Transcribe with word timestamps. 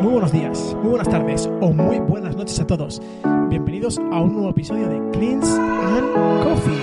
Muy 0.00 0.12
buenos 0.12 0.30
días, 0.30 0.76
muy 0.76 0.90
buenas 0.90 1.08
tardes 1.08 1.50
o 1.60 1.72
muy 1.72 1.98
buenas 1.98 2.36
noches 2.36 2.60
a 2.60 2.66
todos. 2.66 3.02
Bienvenidos 3.48 3.98
a 3.98 4.20
un 4.20 4.34
nuevo 4.34 4.50
episodio 4.50 4.88
de 4.88 5.10
Cleans 5.10 5.48
and 5.48 6.44
Coffee. 6.44 6.78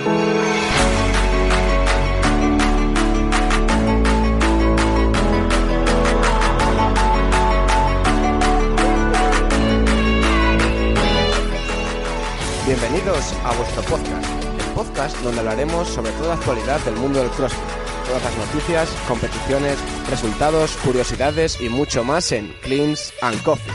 Bienvenidos 12.66 13.34
a 13.44 13.52
vuestro 13.56 13.82
podcast, 13.84 14.44
el 14.58 14.74
podcast 14.74 15.16
donde 15.22 15.40
hablaremos 15.40 15.88
sobre 15.88 16.10
toda 16.12 16.28
la 16.28 16.34
actualidad 16.34 16.80
del 16.80 16.96
mundo 16.96 17.20
del 17.20 17.30
CrossFit, 17.30 17.85
todas 18.06 18.22
las 18.22 18.36
noticias, 18.36 18.88
competiciones, 19.08 19.78
resultados, 20.08 20.76
curiosidades 20.84 21.60
y 21.60 21.68
mucho 21.68 22.04
más 22.04 22.30
en 22.32 22.52
Cleans 22.62 23.12
and 23.20 23.42
Coffee. 23.42 23.72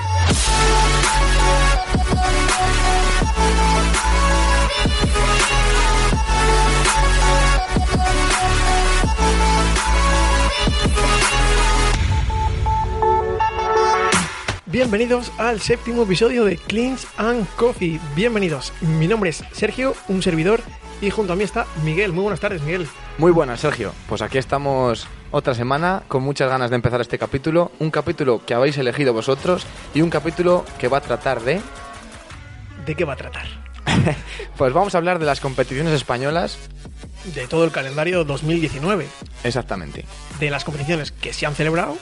Bienvenidos 14.66 15.34
al 15.38 15.60
séptimo 15.60 16.04
episodio 16.04 16.46
de 16.46 16.56
Cleans 16.56 17.06
and 17.18 17.46
Coffee. 17.58 18.00
Bienvenidos. 18.16 18.72
Mi 18.82 19.08
nombre 19.08 19.32
es 19.32 19.44
Sergio, 19.52 19.94
un 20.08 20.22
servidor, 20.22 20.62
y 21.02 21.10
junto 21.10 21.34
a 21.34 21.36
mí 21.36 21.44
está 21.44 21.68
Miguel. 21.84 22.14
Muy 22.14 22.24
buenas 22.24 22.40
tardes, 22.40 22.62
Miguel. 22.62 22.88
Muy 23.22 23.32
buenas, 23.32 23.60
Sergio. 23.60 23.94
Pues 24.10 24.24
aquí 24.24 24.40
estamos 24.40 25.08
otra 25.30 25.54
semana 25.54 26.02
con 26.08 26.24
muchas 26.24 26.50
ganas 26.50 26.72
de 26.72 26.76
empezar 26.78 27.02
este 27.02 27.20
capítulo. 27.20 27.72
Un 27.78 27.92
capítulo 27.92 28.44
que 28.44 28.56
habéis 28.56 28.80
elegido 28.80 29.14
vosotros 29.14 29.68
y 29.94 30.02
un 30.02 30.10
capítulo 30.10 30.66
que 30.80 30.88
va 30.88 30.98
a 30.98 31.02
tratar 31.02 31.40
de... 31.42 31.62
¿De 32.84 32.96
qué 32.96 33.06
va 33.06 33.14
a 33.14 33.18
tratar? 33.18 33.46
Pues 34.58 34.74
vamos 34.74 34.96
a 34.96 34.98
hablar 34.98 35.20
de 35.20 35.28
las 35.28 35.40
competiciones 35.40 35.94
españolas. 35.94 36.58
De 37.36 37.46
todo 37.46 37.64
el 37.64 37.72
calendario 37.72 38.24
2019, 38.24 39.06
Exactamente. 39.44 40.04
de 40.40 40.50
las 40.50 40.64
competiciones 40.64 41.12
que 41.12 41.32
se 41.32 41.46
han 41.46 41.54
celebrado 41.54 42.00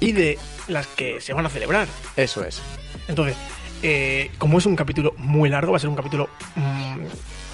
y 0.00 0.10
de 0.10 0.40
las 0.66 0.88
que 0.88 1.20
se 1.20 1.34
van 1.34 1.46
a 1.46 1.50
celebrar. 1.50 1.86
Eso 2.16 2.42
es. 2.42 2.60
Entonces, 3.06 3.36
eh, 3.84 4.32
como 4.38 4.58
es 4.58 4.66
un 4.66 4.74
capítulo 4.74 5.14
muy 5.18 5.50
largo, 5.50 5.70
va 5.70 5.76
a 5.76 5.80
ser 5.80 5.88
un 5.88 5.94
capítulo 5.94 6.28
mm, 6.56 7.04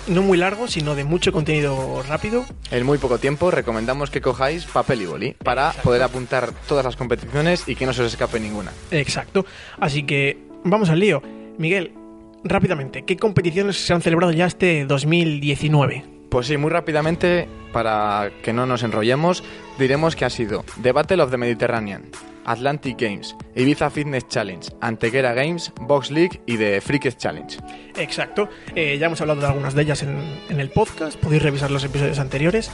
no 0.06 0.22
muy 0.22 0.38
largo, 0.38 0.68
sino 0.68 0.94
de 0.94 1.04
mucho 1.04 1.32
contenido 1.32 2.02
rápido. 2.08 2.44
En 2.70 2.84
muy 2.86 2.98
poco 2.98 3.18
tiempo 3.18 3.50
recomendamos 3.50 4.10
que 4.10 4.20
cojáis 4.20 4.64
papel 4.66 5.02
y 5.02 5.06
boli 5.06 5.32
para 5.32 5.68
Exacto. 5.68 5.82
poder 5.88 6.02
apuntar 6.02 6.52
todas 6.68 6.84
las 6.84 6.96
competiciones 6.96 7.64
y 7.66 7.74
que 7.76 7.86
no 7.86 7.92
se 7.92 8.02
os 8.02 8.12
escape 8.12 8.40
ninguna. 8.40 8.72
Exacto. 8.90 9.44
Así 9.80 10.04
que 10.04 10.38
vamos 10.64 10.88
al 10.90 11.00
lío. 11.00 11.22
Miguel, 11.58 11.92
rápidamente, 12.42 13.04
¿qué 13.04 13.16
competiciones 13.16 13.76
se 13.84 13.92
han 13.92 14.02
celebrado 14.02 14.32
ya 14.32 14.46
este 14.46 14.84
2019? 14.86 16.04
Pues 16.30 16.48
sí, 16.48 16.56
muy 16.56 16.70
rápidamente, 16.70 17.46
para 17.72 18.30
que 18.42 18.52
no 18.52 18.66
nos 18.66 18.82
enrollemos, 18.82 19.44
diremos 19.78 20.16
que 20.16 20.24
ha 20.24 20.30
sido 20.30 20.64
The 20.82 20.90
Battle 20.92 21.22
of 21.22 21.30
the 21.30 21.36
Mediterranean, 21.36 22.02
Atlantic 22.44 22.96
Games, 22.98 23.36
Ibiza 23.54 23.90
Fitness 23.90 24.28
Challenge, 24.28 24.68
Antequera 24.80 25.34
Games, 25.34 25.72
Box 25.80 26.10
League 26.10 26.40
y 26.46 26.56
The 26.56 26.80
Freakest 26.80 27.18
Challenge. 27.18 27.56
Exacto. 27.96 28.48
Eh, 28.74 28.98
ya 28.98 29.06
hemos 29.06 29.20
hablado 29.20 29.40
de 29.40 29.46
algunas 29.46 29.74
de 29.74 29.82
ellas 29.82 30.02
en, 30.02 30.18
en 30.48 30.60
el 30.60 30.70
podcast, 30.70 31.18
podéis 31.18 31.42
revisar 31.42 31.70
los 31.70 31.84
episodios 31.84 32.18
anteriores. 32.18 32.70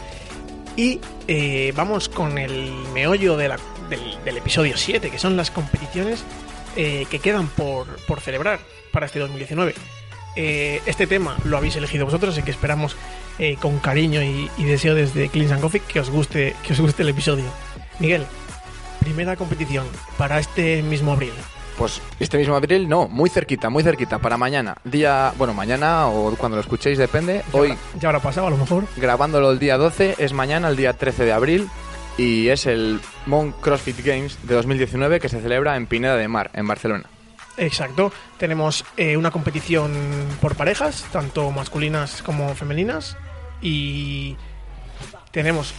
Y 0.76 1.00
eh, 1.28 1.72
vamos 1.76 2.08
con 2.08 2.38
el 2.38 2.72
meollo 2.94 3.36
del, 3.36 3.52
del 4.24 4.36
episodio 4.36 4.76
7, 4.76 5.10
que 5.10 5.18
son 5.18 5.36
las 5.36 5.50
competiciones 5.50 6.24
eh, 6.76 7.06
que 7.10 7.18
quedan 7.18 7.48
por, 7.48 7.86
por 8.06 8.20
celebrar 8.20 8.60
para 8.92 9.06
este 9.06 9.18
2019. 9.18 9.74
Eh, 10.36 10.80
este 10.86 11.06
tema 11.06 11.36
lo 11.44 11.56
habéis 11.56 11.76
elegido 11.76 12.04
vosotros, 12.04 12.34
así 12.34 12.42
que 12.42 12.50
esperamos 12.50 12.96
con 13.60 13.78
cariño 13.78 14.22
y, 14.22 14.50
deseo 14.64 14.94
desde 14.94 15.30
Cleans 15.30 15.52
and 15.52 15.62
Coffee 15.62 15.80
que 15.80 15.98
os 15.98 16.10
guste, 16.10 16.54
que 16.62 16.74
os 16.74 16.80
guste 16.80 17.02
el 17.02 17.08
episodio. 17.08 17.46
Miguel, 17.98 18.26
primera 19.00 19.36
competición 19.36 19.86
para 20.16 20.38
este 20.38 20.82
mismo 20.82 21.12
abril. 21.12 21.32
Pues 21.78 22.00
este 22.18 22.36
mismo 22.36 22.54
abril, 22.56 22.88
no, 22.88 23.08
muy 23.08 23.30
cerquita, 23.30 23.70
muy 23.70 23.82
cerquita, 23.82 24.18
para 24.18 24.36
mañana. 24.36 24.76
Día, 24.84 25.32
bueno, 25.38 25.54
mañana 25.54 26.08
o 26.08 26.34
cuando 26.36 26.56
lo 26.56 26.60
escuchéis, 26.60 26.98
depende. 26.98 27.42
Ya 27.52 27.58
Hoy, 27.58 27.70
habrá- 27.70 27.98
ya 28.00 28.08
habrá 28.10 28.20
pasado 28.20 28.46
a 28.48 28.50
lo 28.50 28.56
mejor. 28.58 28.84
grabándolo 28.96 29.50
el 29.50 29.58
día 29.58 29.78
12, 29.78 30.16
es 30.18 30.32
mañana, 30.34 30.68
el 30.68 30.76
día 30.76 30.92
13 30.92 31.24
de 31.24 31.32
abril. 31.32 31.68
Y 32.18 32.48
es 32.48 32.66
el 32.66 33.00
Mount 33.24 33.56
CrossFit 33.60 34.04
Games 34.04 34.36
de 34.42 34.54
2019 34.54 35.20
que 35.20 35.30
se 35.30 35.40
celebra 35.40 35.76
en 35.76 35.86
Pineda 35.86 36.16
de 36.16 36.28
Mar, 36.28 36.50
en 36.52 36.66
Barcelona. 36.66 37.04
Exacto. 37.56 38.12
Tenemos 38.36 38.84
eh, 38.98 39.16
una 39.16 39.30
competición 39.30 39.92
por 40.40 40.54
parejas, 40.56 41.06
tanto 41.12 41.50
masculinas 41.50 42.20
como 42.22 42.54
femeninas. 42.54 43.16
Y 43.62 44.36
tenemos 45.30 45.72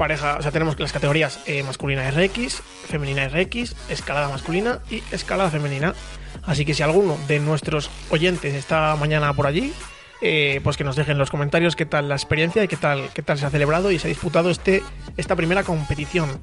pareja, 0.00 0.38
o 0.38 0.42
sea, 0.42 0.50
tenemos 0.50 0.80
las 0.80 0.94
categorías 0.94 1.40
eh, 1.46 1.62
masculina 1.62 2.10
RX, 2.10 2.62
femenina 2.88 3.28
RX, 3.28 3.76
escalada 3.90 4.30
masculina 4.30 4.78
y 4.90 5.02
escalada 5.12 5.50
femenina. 5.50 5.94
Así 6.42 6.64
que 6.64 6.72
si 6.72 6.82
alguno 6.82 7.18
de 7.28 7.38
nuestros 7.38 7.90
oyentes 8.08 8.54
está 8.54 8.96
mañana 8.96 9.34
por 9.34 9.46
allí, 9.46 9.74
eh, 10.22 10.62
pues 10.64 10.78
que 10.78 10.84
nos 10.84 10.96
dejen 10.96 11.12
en 11.12 11.18
los 11.18 11.30
comentarios 11.30 11.76
qué 11.76 11.84
tal 11.84 12.08
la 12.08 12.14
experiencia 12.14 12.64
y 12.64 12.68
qué 12.68 12.78
tal, 12.78 13.10
qué 13.12 13.20
tal 13.20 13.38
se 13.38 13.44
ha 13.44 13.50
celebrado 13.50 13.90
y 13.90 13.98
se 13.98 14.06
ha 14.06 14.08
disputado 14.08 14.48
este, 14.48 14.82
esta 15.18 15.36
primera 15.36 15.64
competición. 15.64 16.40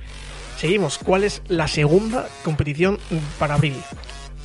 Seguimos. 0.58 1.00
¿Cuál 1.00 1.24
es 1.24 1.42
la 1.48 1.68
segunda 1.68 2.28
competición 2.44 3.00
para 3.40 3.56
abril? 3.56 3.76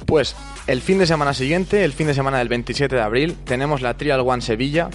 Pues 0.07 0.35
el 0.67 0.81
fin 0.81 0.99
de 0.99 1.07
semana 1.07 1.35
siguiente, 1.35 1.85
el 1.85 1.93
fin 1.93 2.07
de 2.07 2.15
semana 2.15 2.39
del 2.39 2.49
27 2.49 2.97
de 2.97 3.03
abril, 3.03 3.37
tenemos 3.45 3.83
la 3.83 3.95
Trial 3.99 4.21
One 4.21 4.41
Sevilla, 4.41 4.89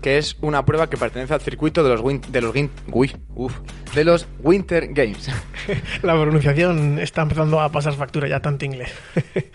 que 0.00 0.18
es 0.18 0.36
una 0.40 0.64
prueba 0.64 0.88
que 0.90 0.96
pertenece 0.96 1.34
al 1.34 1.40
circuito 1.40 1.82
de 1.84 1.90
los, 1.90 2.00
win- 2.00 2.20
de 2.20 2.40
los, 2.40 2.54
win- 2.54 2.70
uy, 2.92 3.12
uf, 3.34 3.54
de 3.94 4.04
los 4.04 4.26
Winter 4.40 4.88
Games. 4.92 5.28
La 6.02 6.14
pronunciación 6.14 6.98
está 6.98 7.22
empezando 7.22 7.60
a 7.60 7.70
pasar 7.70 7.94
factura 7.94 8.28
ya 8.28 8.40
tanto 8.40 8.64
inglés. 8.64 8.92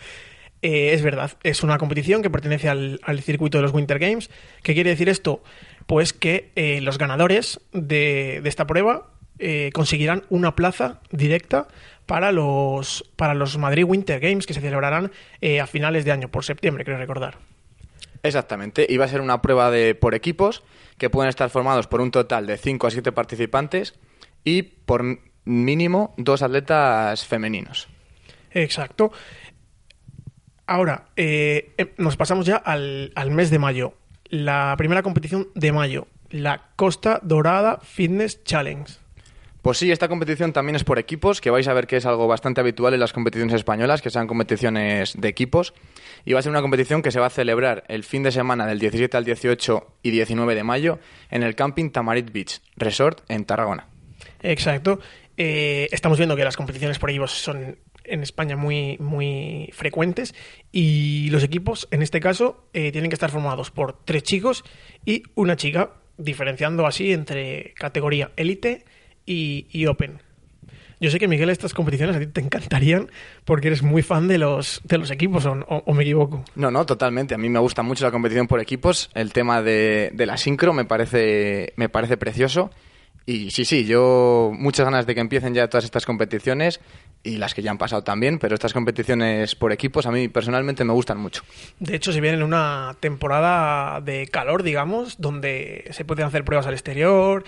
Eh, 0.62 0.94
es 0.94 1.04
verdad, 1.04 1.32
es 1.44 1.62
una 1.62 1.78
competición 1.78 2.24
que 2.24 2.32
pertenece 2.32 2.70
al, 2.70 3.00
al 3.04 3.22
circuito 3.22 3.60
de 3.60 3.62
los 3.62 3.72
Winter 3.72 4.00
Games. 4.00 4.32
¿Qué 4.64 4.74
quiere 4.74 4.90
decir 4.90 5.10
esto? 5.10 5.44
Pues 5.86 6.12
que 6.12 6.50
eh, 6.56 6.82
los 6.82 6.98
ganadores 6.98 7.60
de, 7.72 8.40
de 8.42 8.50
esta 8.50 8.66
prueba 8.66 9.12
eh, 9.38 9.70
conseguirán 9.76 10.24
una 10.30 10.56
plaza 10.56 11.02
directa 11.12 11.68
para 12.08 12.32
los, 12.32 13.04
para 13.16 13.36
los 13.36 13.60
Madrid 13.60 13.84
Winter 13.86 14.20
Games 14.20 14.48
que 14.48 14.56
se 14.56 14.62
celebrarán 14.62 15.12
a 15.62 15.68
finales 15.68 16.04
de 16.04 16.14
año, 16.14 16.30
por 16.30 16.44
septiembre, 16.44 16.84
creo 16.84 16.98
recordar. 16.98 17.38
Exactamente, 18.26 18.88
y 18.90 18.98
va 18.98 19.06
a 19.06 19.08
ser 19.08 19.22
una 19.22 19.40
prueba 19.44 19.70
de 19.70 19.94
por 19.94 20.16
equipos 20.16 20.64
que 20.98 21.12
pueden 21.12 21.30
estar 21.30 21.52
formados 21.52 21.86
por 21.86 22.02
un 22.02 22.10
total 22.10 22.48
de 22.48 22.58
5 22.58 22.88
a 22.88 22.92
7 22.92 23.12
participantes 23.12 23.94
y 24.44 24.64
por 24.64 25.04
mínimo 25.44 26.16
dos 26.18 26.42
atletas 26.42 27.24
femeninos. 27.24 27.88
Exacto. 28.50 29.12
Ahora, 30.66 31.06
eh, 31.16 31.76
eh, 31.78 31.94
nos 31.98 32.18
pasamos 32.18 32.48
ya 32.48 32.56
al, 32.56 33.12
al 33.14 33.30
mes 33.30 33.52
de 33.52 33.60
mayo. 33.60 33.94
La 34.26 34.74
primera 34.76 35.04
competición 35.04 35.50
de 35.54 35.72
mayo, 35.72 36.08
la 36.32 36.70
Costa 36.76 37.20
Dorada 37.22 37.80
Fitness 37.84 38.44
Challenge. 38.44 38.92
Pues 39.66 39.80
sí, 39.80 39.92
esta 39.92 40.08
competición 40.08 40.54
también 40.54 40.76
es 40.76 40.84
por 40.84 41.00
equipos, 41.00 41.42
que 41.42 41.50
vais 41.50 41.68
a 41.68 41.74
ver 41.74 41.88
que 41.88 41.98
es 41.98 42.06
algo 42.06 42.28
bastante 42.28 42.62
habitual 42.62 42.94
en 42.94 43.00
las 43.00 43.14
competiciones 43.14 43.56
españolas, 43.56 44.04
que 44.04 44.12
sean 44.12 44.28
competiciones 44.28 45.20
de 45.20 45.28
equipos. 45.28 45.74
Y 46.24 46.34
va 46.34 46.40
a 46.40 46.44
ser 46.44 46.52
una 46.52 46.62
competición 46.62 47.02
que 47.02 47.10
se 47.10 47.20
va 47.20 47.26
a 47.26 47.30
celebrar 47.32 47.84
el 47.88 48.04
fin 48.04 48.22
de 48.22 48.32
semana 48.32 48.68
del 48.68 48.78
17 48.78 49.18
al 49.18 49.26
18 49.26 49.88
y 50.04 50.12
19 50.12 50.54
de 50.54 50.64
mayo 50.64 51.00
en 51.32 51.42
el 51.42 51.56
Camping 51.56 51.90
Tamarit 51.90 52.32
Beach 52.32 52.62
Resort 52.76 53.22
en 53.28 53.46
Tarragona. 53.46 53.88
Exacto. 54.44 55.00
Eh, 55.36 55.90
estamos 55.92 56.20
viendo 56.20 56.36
que 56.36 56.44
las 56.44 56.58
competiciones 56.58 57.00
por 57.00 57.10
equipos 57.10 57.32
son 57.32 57.80
en 58.04 58.22
España 58.22 58.56
muy, 58.56 58.98
muy 59.00 59.72
frecuentes 59.74 60.36
y 60.72 61.28
los 61.32 61.44
equipos, 61.44 61.88
en 61.90 62.04
este 62.04 62.20
caso, 62.20 62.70
eh, 62.74 62.92
tienen 62.92 63.10
que 63.10 63.16
estar 63.16 63.32
formados 63.32 63.72
por 63.72 64.06
tres 64.06 64.22
chicos 64.22 64.64
y 65.06 65.24
una 65.34 65.56
chica, 65.56 65.94
diferenciando 66.20 66.86
así 66.86 67.12
entre 67.12 67.74
categoría 67.74 68.30
élite 68.36 68.86
y, 69.26 69.68
y 69.72 69.86
open. 69.88 70.22
Yo 71.02 71.12
sé 71.12 71.20
que, 71.20 71.28
Miguel, 71.28 71.50
estas 71.50 71.74
competiciones 71.74 72.16
a 72.16 72.20
ti 72.20 72.28
te 72.28 72.40
encantarían 72.40 73.10
porque 73.44 73.68
eres 73.68 73.84
muy 73.84 74.02
fan 74.02 74.30
de 74.30 74.38
los, 74.38 74.82
de 74.86 74.98
los 74.98 75.12
equipos, 75.12 75.46
o, 75.46 75.52
o- 75.68 75.94
me 75.94 76.04
equivoco. 76.04 76.44
No, 76.56 76.72
no, 76.72 76.86
totalmente. 76.86 77.36
A 77.36 77.38
mí 77.38 77.50
me 77.50 77.60
gusta 77.60 77.84
mucho 77.84 78.06
la 78.06 78.12
competición 78.12 78.48
por 78.48 78.62
equipos. 78.62 79.10
El 79.14 79.34
tema 79.34 79.62
de, 79.62 80.12
de 80.14 80.26
la 80.26 80.38
sincro 80.38 80.72
me 80.74 80.86
parece, 80.86 81.74
me 81.76 81.90
parece 81.90 82.16
precioso. 82.16 82.72
Y 83.28 83.50
sí, 83.52 83.66
sí, 83.66 83.86
yo 83.86 84.52
muchas 84.56 84.86
ganas 84.86 85.06
de 85.08 85.16
que 85.16 85.22
empiecen 85.22 85.54
ya 85.56 85.68
todas 85.68 85.84
estas 85.84 86.06
competiciones 86.06 86.80
y 87.24 87.38
las 87.38 87.56
que 87.56 87.64
ya 87.64 87.72
han 87.72 87.80
pasado 87.80 88.04
también, 88.04 88.38
pero 88.38 88.54
estas 88.54 88.72
competiciones 88.72 89.56
por 89.56 89.72
equipos 89.72 90.06
a 90.06 90.12
mí 90.12 90.28
personalmente 90.28 90.84
me 90.86 90.94
gustan 90.94 91.18
mucho. 91.18 91.42
De 91.80 91.96
hecho, 91.96 92.12
se 92.14 92.22
viene 92.22 92.38
en 92.38 92.44
una 92.44 92.96
temporada 93.00 94.00
de 94.00 94.28
calor, 94.28 94.62
digamos, 94.62 95.20
donde 95.20 95.86
se 95.90 96.06
pueden 96.06 96.26
hacer 96.28 96.46
pruebas 96.46 96.68
al 96.68 96.74
exterior. 96.76 97.44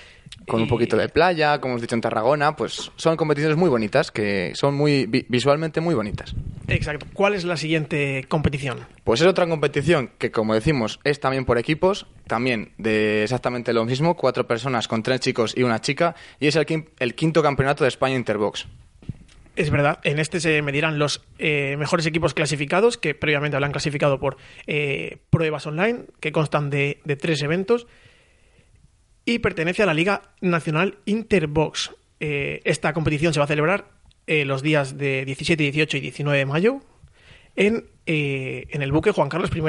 Con 0.45 0.62
un 0.62 0.68
poquito 0.68 0.95
de 0.95 1.10
playa, 1.10 1.60
como 1.60 1.74
hemos 1.74 1.81
dicho 1.81 1.95
en 1.95 2.01
Tarragona, 2.01 2.56
pues 2.56 2.92
son 2.95 3.18
competiciones 3.18 3.57
muy 3.57 3.69
bonitas, 3.69 4.12
que 4.12 4.54
son 4.56 4.75
muy 4.75 5.06
vi- 5.06 5.25
visualmente 5.28 5.81
muy 5.81 5.94
bonitas. 5.94 6.34
Exacto. 6.69 7.06
¿Cuál 7.13 7.34
es 7.34 7.44
la 7.44 7.57
siguiente 7.57 8.24
competición? 8.30 8.80
Pues 9.04 9.19
es 9.19 9.28
otra 9.28 9.45
competición 9.48 10.12
que, 10.18 10.31
como 10.31 10.54
decimos, 10.54 11.00
es 11.04 11.19
también 11.19 11.44
por 11.44 11.57
equipos, 11.57 12.06
también 12.28 12.72
de 12.78 13.24
exactamente 13.24 13.74
lo 13.74 13.84
mismo, 13.84 14.16
cuatro 14.16 14.48
personas 14.48 14.88
con 14.88 15.04
tres 15.04 15.19
chicos 15.19 15.54
y 15.57 15.63
una 15.63 15.81
chica, 15.81 16.16
y 16.40 16.48
es 16.48 16.56
el, 16.56 16.66
el 17.00 17.16
quinto 17.16 17.44
campeonato 17.44 17.83
de 17.83 17.90
España 17.90 18.16
Interbox. 18.16 18.68
Es 19.57 19.72
verdad, 19.72 20.00
en 20.04 20.19
este 20.19 20.40
se 20.40 20.62
medirán 20.62 21.00
los 21.00 21.24
eh, 21.40 21.75
mejores 21.80 22.06
equipos 22.06 22.33
clasificados, 22.36 22.98
que 22.98 23.16
previamente 23.16 23.56
hablan 23.57 23.72
clasificado 23.72 24.19
por 24.19 24.38
eh, 24.68 25.18
pruebas 25.31 25.66
online, 25.66 26.01
que 26.19 26.31
constan 26.31 26.69
de, 26.69 27.00
de 27.06 27.16
tres 27.16 27.42
eventos, 27.42 27.88
y 29.27 29.39
pertenece 29.39 29.83
a 29.83 29.85
la 29.85 29.94
Liga 29.94 30.21
Nacional 30.39 31.00
Interbox. 31.03 31.91
Eh, 32.21 32.62
esta 32.63 32.94
competición 32.94 33.33
se 33.33 33.41
va 33.41 33.44
a 33.44 33.47
celebrar 33.47 33.89
eh, 34.25 34.45
los 34.45 34.62
días 34.63 34.97
de 34.97 35.25
17, 35.25 35.62
18 35.62 35.97
y 35.97 36.00
19 36.00 36.39
de 36.39 36.45
mayo 36.45 36.79
en, 37.57 37.88
eh, 38.06 38.68
en 38.69 38.81
el 38.81 38.94
buque 38.94 39.12
Juan 39.12 39.27
Carlos 39.27 39.51
I, 39.53 39.62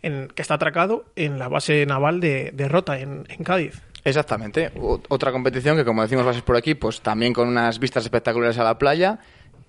en, 0.00 0.28
que 0.28 0.40
está 0.40 0.54
atracado 0.54 1.04
en 1.16 1.38
la 1.38 1.48
base 1.48 1.84
naval 1.84 2.18
de, 2.20 2.66
Rota, 2.66 2.98
en, 2.98 3.24
Cádiz. 3.44 3.82
Exactamente. 4.04 4.72
Otra 5.08 5.32
competición 5.32 5.76
que, 5.76 5.84
como 5.84 6.00
decimos, 6.00 6.34
ser 6.34 6.42
por 6.42 6.56
equipos, 6.56 7.02
también 7.02 7.34
con 7.34 7.46
unas 7.46 7.78
vistas 7.78 8.04
espectaculares 8.04 8.56
a 8.56 8.64
la 8.64 8.78
playa 8.78 9.18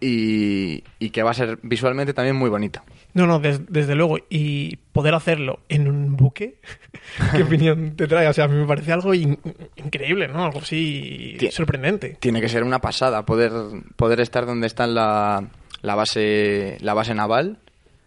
y, 0.01 0.83
y 0.99 1.09
que 1.09 1.23
va 1.23 1.31
a 1.31 1.33
ser 1.33 1.59
visualmente 1.63 2.13
también 2.13 2.35
muy 2.35 2.49
bonita. 2.49 2.83
No, 3.13 3.25
no, 3.27 3.39
des- 3.39 3.65
desde 3.71 3.95
luego. 3.95 4.17
Y 4.29 4.75
poder 4.91 5.13
hacerlo 5.15 5.59
en 5.69 5.87
un 5.87 6.15
buque, 6.15 6.55
¿qué 7.35 7.43
opinión 7.43 7.95
te 7.95 8.07
trae? 8.07 8.27
O 8.27 8.33
sea, 8.33 8.45
a 8.45 8.47
mí 8.47 8.55
me 8.55 8.65
parece 8.67 8.91
algo 8.91 9.13
in- 9.13 9.39
increíble, 9.77 10.27
¿no? 10.27 10.43
Algo 10.45 10.59
así 10.59 11.37
sorprendente. 11.51 12.17
Tiene 12.19 12.41
que 12.41 12.49
ser 12.49 12.63
una 12.63 12.79
pasada 12.79 13.25
poder, 13.25 13.51
poder 13.95 14.19
estar 14.19 14.45
donde 14.45 14.67
está 14.67 14.85
la, 14.87 15.47
la, 15.81 15.95
base, 15.95 16.77
la 16.81 16.93
base 16.93 17.13
naval. 17.15 17.59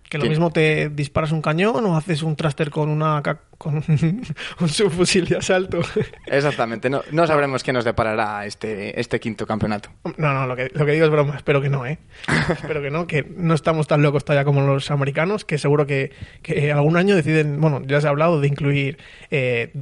Que 0.08 0.16
lo 0.18 0.24
mismo 0.24 0.50
te 0.50 0.88
disparas 0.88 1.32
un 1.32 1.42
cañón 1.42 1.84
o 1.84 1.96
haces 1.96 2.22
un 2.22 2.34
traster 2.34 2.70
con 2.70 2.88
una 2.88 3.22
con 3.58 3.76
un, 3.76 3.84
un 4.60 4.68
subfusil 4.68 5.26
de 5.26 5.36
asalto. 5.36 5.80
Exactamente. 6.26 6.88
No, 6.88 7.02
no 7.10 7.26
sabremos 7.26 7.62
qué 7.62 7.72
nos 7.72 7.84
deparará 7.84 8.46
este, 8.46 8.98
este 8.98 9.20
quinto 9.20 9.46
campeonato. 9.46 9.90
No, 10.16 10.32
no, 10.32 10.46
lo 10.46 10.56
que, 10.56 10.70
lo 10.72 10.86
que 10.86 10.92
digo 10.92 11.04
es 11.04 11.10
broma. 11.10 11.36
Espero 11.36 11.60
que 11.60 11.68
no, 11.68 11.84
¿eh? 11.84 11.98
Espero 12.48 12.80
que 12.80 12.90
no, 12.90 13.06
que 13.06 13.22
no 13.36 13.54
estamos 13.54 13.86
tan 13.86 14.02
locos 14.02 14.24
todavía 14.24 14.44
como 14.44 14.62
los 14.62 14.90
americanos, 14.90 15.44
que 15.44 15.58
seguro 15.58 15.86
que, 15.86 16.12
que 16.42 16.72
algún 16.72 16.96
año 16.96 17.14
deciden, 17.14 17.60
bueno, 17.60 17.82
ya 17.86 18.00
se 18.00 18.06
ha 18.06 18.10
hablado 18.10 18.40
de 18.40 18.48
incluir 18.48 18.98
eh, 19.30 19.72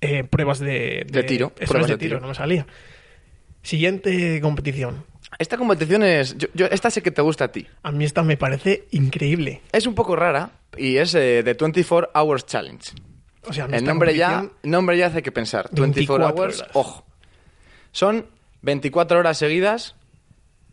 eh, 0.00 0.24
pruebas 0.24 0.58
de, 0.58 1.06
De 1.10 1.22
tiro, 1.22 1.52
eso 1.58 1.72
pruebas 1.72 1.90
es 1.90 1.92
de 1.92 1.94
de 1.94 1.98
tiro, 1.98 2.16
tiro. 2.16 2.20
no 2.20 2.28
me 2.28 2.34
salía. 2.34 2.66
Siguiente 3.62 4.40
competición. 4.42 5.04
Esta 5.38 5.56
competición 5.56 6.02
es... 6.02 6.36
Yo, 6.38 6.48
yo- 6.54 6.66
esta 6.66 6.90
sé 6.90 7.02
que 7.02 7.10
te 7.10 7.22
gusta 7.22 7.44
a 7.44 7.48
ti. 7.52 7.66
A 7.82 7.90
mí 7.92 8.04
esta 8.04 8.22
me 8.22 8.36
parece 8.36 8.86
increíble. 8.92 9.62
Es 9.72 9.86
un 9.86 9.94
poco 9.94 10.16
rara 10.16 10.50
y 10.76 10.96
es 10.96 11.14
eh, 11.14 11.42
The 11.44 11.54
24 11.54 12.10
Hours 12.14 12.46
Challenge. 12.46 12.92
O 13.46 13.52
sea, 13.52 13.66
El 13.70 13.84
nombre 13.84 14.16
ya, 14.16 14.48
nombre 14.62 14.96
ya 14.96 15.06
hace 15.06 15.22
que 15.22 15.30
pensar. 15.32 15.68
24, 15.72 16.24
24 16.26 16.26
hours, 16.44 16.60
horas. 16.60 16.70
ojo. 16.74 17.04
Son 17.92 18.26
24 18.62 19.18
horas 19.18 19.36
seguidas 19.38 19.96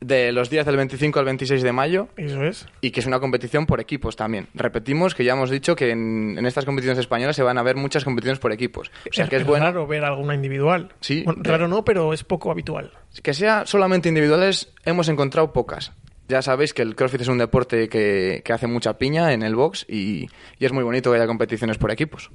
de 0.01 0.31
los 0.31 0.49
días 0.49 0.65
del 0.65 0.77
25 0.77 1.19
al 1.19 1.25
26 1.25 1.61
de 1.61 1.71
mayo 1.71 2.07
Eso 2.17 2.43
es. 2.43 2.67
y 2.81 2.89
que 2.91 2.99
es 2.99 3.05
una 3.05 3.19
competición 3.19 3.65
por 3.67 3.79
equipos 3.79 4.15
también. 4.15 4.47
Repetimos 4.55 5.13
que 5.15 5.23
ya 5.23 5.33
hemos 5.33 5.49
dicho 5.51 5.75
que 5.75 5.91
en, 5.91 6.35
en 6.37 6.45
estas 6.45 6.65
competiciones 6.65 6.97
españolas 6.99 7.35
se 7.35 7.43
van 7.43 7.57
a 7.59 7.63
ver 7.63 7.75
muchas 7.75 8.03
competiciones 8.03 8.39
por 8.39 8.51
equipos. 8.51 8.91
O 9.09 9.13
sea 9.13 9.27
que 9.27 9.35
es 9.37 9.45
bueno 9.45 9.65
raro 9.65 9.85
ver 9.87 10.03
alguna 10.03 10.33
individual. 10.35 10.89
Sí, 10.99 11.21
Bueno, 11.23 11.41
raro 11.43 11.67
no, 11.67 11.85
pero 11.85 12.13
es 12.13 12.23
poco 12.23 12.51
habitual. 12.51 12.91
que 13.21 13.33
sea 13.33 13.65
solamente 13.67 14.09
individuales. 14.09 14.73
Hemos 14.85 15.07
encontrado 15.07 15.53
pocas. 15.53 15.93
Ya 16.27 16.41
sabéis 16.41 16.73
que 16.73 16.81
el 16.81 16.95
CrossFit 16.95 17.21
es 17.21 17.27
un 17.27 17.37
deporte 17.37 17.87
que, 17.89 18.41
que 18.43 18.53
hace 18.53 18.65
mucha 18.65 18.97
piña 18.97 19.33
en 19.33 19.43
el 19.43 19.53
box 19.55 19.85
y, 19.87 20.27
y 20.57 20.65
es 20.65 20.71
muy 20.71 20.83
bonito 20.83 21.11
que 21.11 21.17
haya 21.17 21.27
competiciones 21.27 21.77
por 21.77 21.91
equipos. 21.91 22.31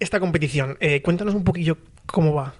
Esta 0.00 0.18
competición, 0.18 0.76
eh, 0.80 1.00
cuéntanos 1.02 1.34
un 1.34 1.44
poquillo 1.44 1.76
cómo 2.06 2.34
va. 2.34 2.54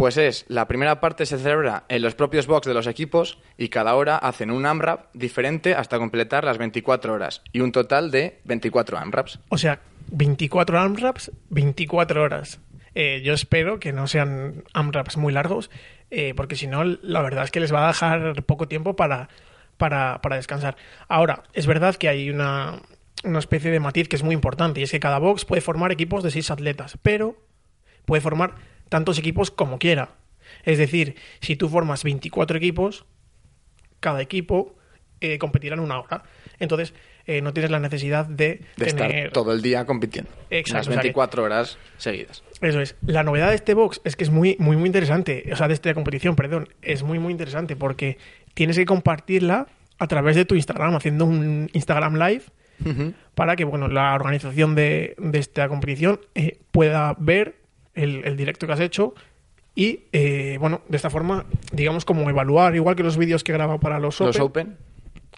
Pues 0.00 0.16
es, 0.16 0.46
la 0.48 0.66
primera 0.66 0.98
parte 0.98 1.26
se 1.26 1.36
celebra 1.36 1.84
en 1.90 2.00
los 2.00 2.14
propios 2.14 2.46
box 2.46 2.66
de 2.66 2.72
los 2.72 2.86
equipos 2.86 3.38
y 3.58 3.68
cada 3.68 3.94
hora 3.96 4.16
hacen 4.16 4.50
un 4.50 4.64
AMRAP 4.64 5.12
diferente 5.12 5.74
hasta 5.74 5.98
completar 5.98 6.42
las 6.42 6.56
24 6.56 7.12
horas 7.12 7.42
y 7.52 7.60
un 7.60 7.70
total 7.70 8.10
de 8.10 8.40
24 8.44 8.96
AMRAPs. 8.96 9.40
O 9.50 9.58
sea, 9.58 9.80
24 10.10 10.78
AMRAPs, 10.78 11.32
24 11.50 12.22
horas. 12.22 12.60
Eh, 12.94 13.20
yo 13.22 13.34
espero 13.34 13.78
que 13.78 13.92
no 13.92 14.06
sean 14.06 14.64
AMRAPs 14.72 15.18
muy 15.18 15.34
largos, 15.34 15.70
eh, 16.10 16.32
porque 16.34 16.56
si 16.56 16.66
no, 16.66 16.82
la 16.82 17.20
verdad 17.20 17.44
es 17.44 17.50
que 17.50 17.60
les 17.60 17.70
va 17.70 17.84
a 17.84 17.88
dejar 17.88 18.42
poco 18.44 18.68
tiempo 18.68 18.96
para, 18.96 19.28
para, 19.76 20.22
para 20.22 20.36
descansar. 20.36 20.76
Ahora, 21.08 21.42
es 21.52 21.66
verdad 21.66 21.96
que 21.96 22.08
hay 22.08 22.30
una, 22.30 22.80
una 23.22 23.38
especie 23.38 23.70
de 23.70 23.80
matiz 23.80 24.08
que 24.08 24.16
es 24.16 24.22
muy 24.22 24.34
importante, 24.34 24.80
y 24.80 24.84
es 24.84 24.90
que 24.92 24.98
cada 24.98 25.18
box 25.18 25.44
puede 25.44 25.60
formar 25.60 25.92
equipos 25.92 26.22
de 26.22 26.30
6 26.30 26.52
atletas, 26.52 26.96
pero 27.02 27.36
puede 28.06 28.22
formar 28.22 28.54
tantos 28.90 29.18
equipos 29.18 29.50
como 29.50 29.78
quiera. 29.78 30.10
Es 30.64 30.76
decir, 30.76 31.14
si 31.40 31.56
tú 31.56 31.70
formas 31.70 32.04
24 32.04 32.58
equipos, 32.58 33.06
cada 34.00 34.20
equipo 34.20 34.74
eh, 35.22 35.38
competirá 35.38 35.74
en 35.74 35.80
una 35.80 35.98
hora. 36.00 36.22
Entonces, 36.58 36.92
eh, 37.26 37.40
no 37.42 37.52
tienes 37.52 37.70
la 37.70 37.78
necesidad 37.78 38.26
de, 38.26 38.62
De 38.76 38.86
tener... 38.86 39.10
estar 39.16 39.32
todo 39.32 39.52
el 39.52 39.62
día 39.62 39.84
compitiendo. 39.86 40.30
Exacto, 40.50 40.76
Las 40.78 40.86
o 40.88 40.90
sea 40.92 41.00
que- 41.02 41.06
24 41.08 41.42
horas 41.44 41.78
seguidas. 41.98 42.42
Eso 42.60 42.80
es. 42.80 42.96
La 43.06 43.22
novedad 43.22 43.50
de 43.50 43.54
este 43.54 43.74
box 43.74 44.00
es 44.04 44.16
que 44.16 44.24
es 44.24 44.30
muy, 44.30 44.56
muy, 44.58 44.76
muy 44.76 44.86
interesante. 44.86 45.48
O 45.52 45.56
sea, 45.56 45.68
de 45.68 45.74
esta 45.74 45.94
competición, 45.94 46.36
perdón. 46.36 46.68
Es 46.82 47.02
muy, 47.02 47.18
muy 47.18 47.30
interesante 47.32 47.76
porque 47.76 48.18
tienes 48.54 48.76
que 48.76 48.84
compartirla 48.86 49.66
a 49.98 50.06
través 50.08 50.34
de 50.36 50.44
tu 50.46 50.54
Instagram, 50.54 50.96
haciendo 50.96 51.26
un 51.26 51.70
Instagram 51.72 52.16
Live 52.16 52.42
para 53.34 53.56
que, 53.56 53.64
bueno, 53.64 53.88
la 53.88 54.14
organización 54.14 54.74
de, 54.74 55.14
de 55.18 55.38
esta 55.38 55.68
competición 55.68 56.18
eh, 56.34 56.58
pueda 56.70 57.14
ver 57.18 57.59
el, 57.94 58.24
el 58.24 58.36
directo 58.36 58.66
que 58.66 58.72
has 58.72 58.80
hecho 58.80 59.14
y, 59.74 60.04
eh, 60.12 60.56
bueno, 60.60 60.82
de 60.88 60.96
esta 60.96 61.10
forma, 61.10 61.46
digamos, 61.72 62.04
como 62.04 62.28
evaluar, 62.28 62.74
igual 62.74 62.96
que 62.96 63.02
los 63.02 63.16
vídeos 63.16 63.44
que 63.44 63.52
graba 63.52 63.78
para 63.78 63.98
los 63.98 64.20
Open. 64.20 64.76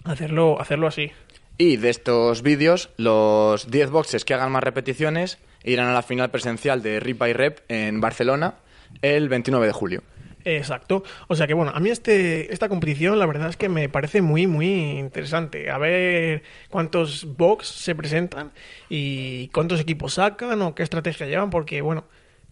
Hacerlo, 0.03 0.59
hacerlo 0.59 0.87
así. 0.87 1.11
Y 1.57 1.77
de 1.77 1.89
estos 1.89 2.41
vídeos, 2.41 2.89
los 2.97 3.69
10 3.69 3.91
boxes 3.91 4.25
que 4.25 4.33
hagan 4.33 4.51
más 4.51 4.63
repeticiones 4.63 5.37
irán 5.63 5.87
a 5.87 5.93
la 5.93 6.01
final 6.01 6.29
presencial 6.31 6.81
de 6.81 6.99
Rip 6.99 7.19
by 7.19 7.31
Rep 7.33 7.59
en 7.69 8.01
Barcelona 8.01 8.55
el 9.01 9.29
29 9.29 9.67
de 9.67 9.71
julio. 9.71 10.03
Exacto. 10.45 11.03
O 11.29 11.35
sea 11.35 11.47
que 11.47 11.53
bueno, 11.53 11.71
a 11.73 11.79
mí 11.79 11.89
este, 11.89 12.51
esta 12.51 12.67
competición 12.67 13.17
la 13.17 13.25
verdad 13.25 13.47
es 13.47 13.55
que 13.55 13.69
me 13.69 13.87
parece 13.87 14.21
muy, 14.21 14.45
muy 14.45 14.99
interesante. 14.99 15.69
A 15.69 15.77
ver 15.77 16.43
cuántos 16.69 17.25
box 17.37 17.67
se 17.67 17.95
presentan 17.95 18.51
y 18.89 19.47
cuántos 19.49 19.79
equipos 19.79 20.15
sacan 20.15 20.61
o 20.63 20.75
qué 20.75 20.83
estrategia 20.83 21.27
llevan, 21.27 21.49
porque 21.49 21.81
bueno, 21.81 22.03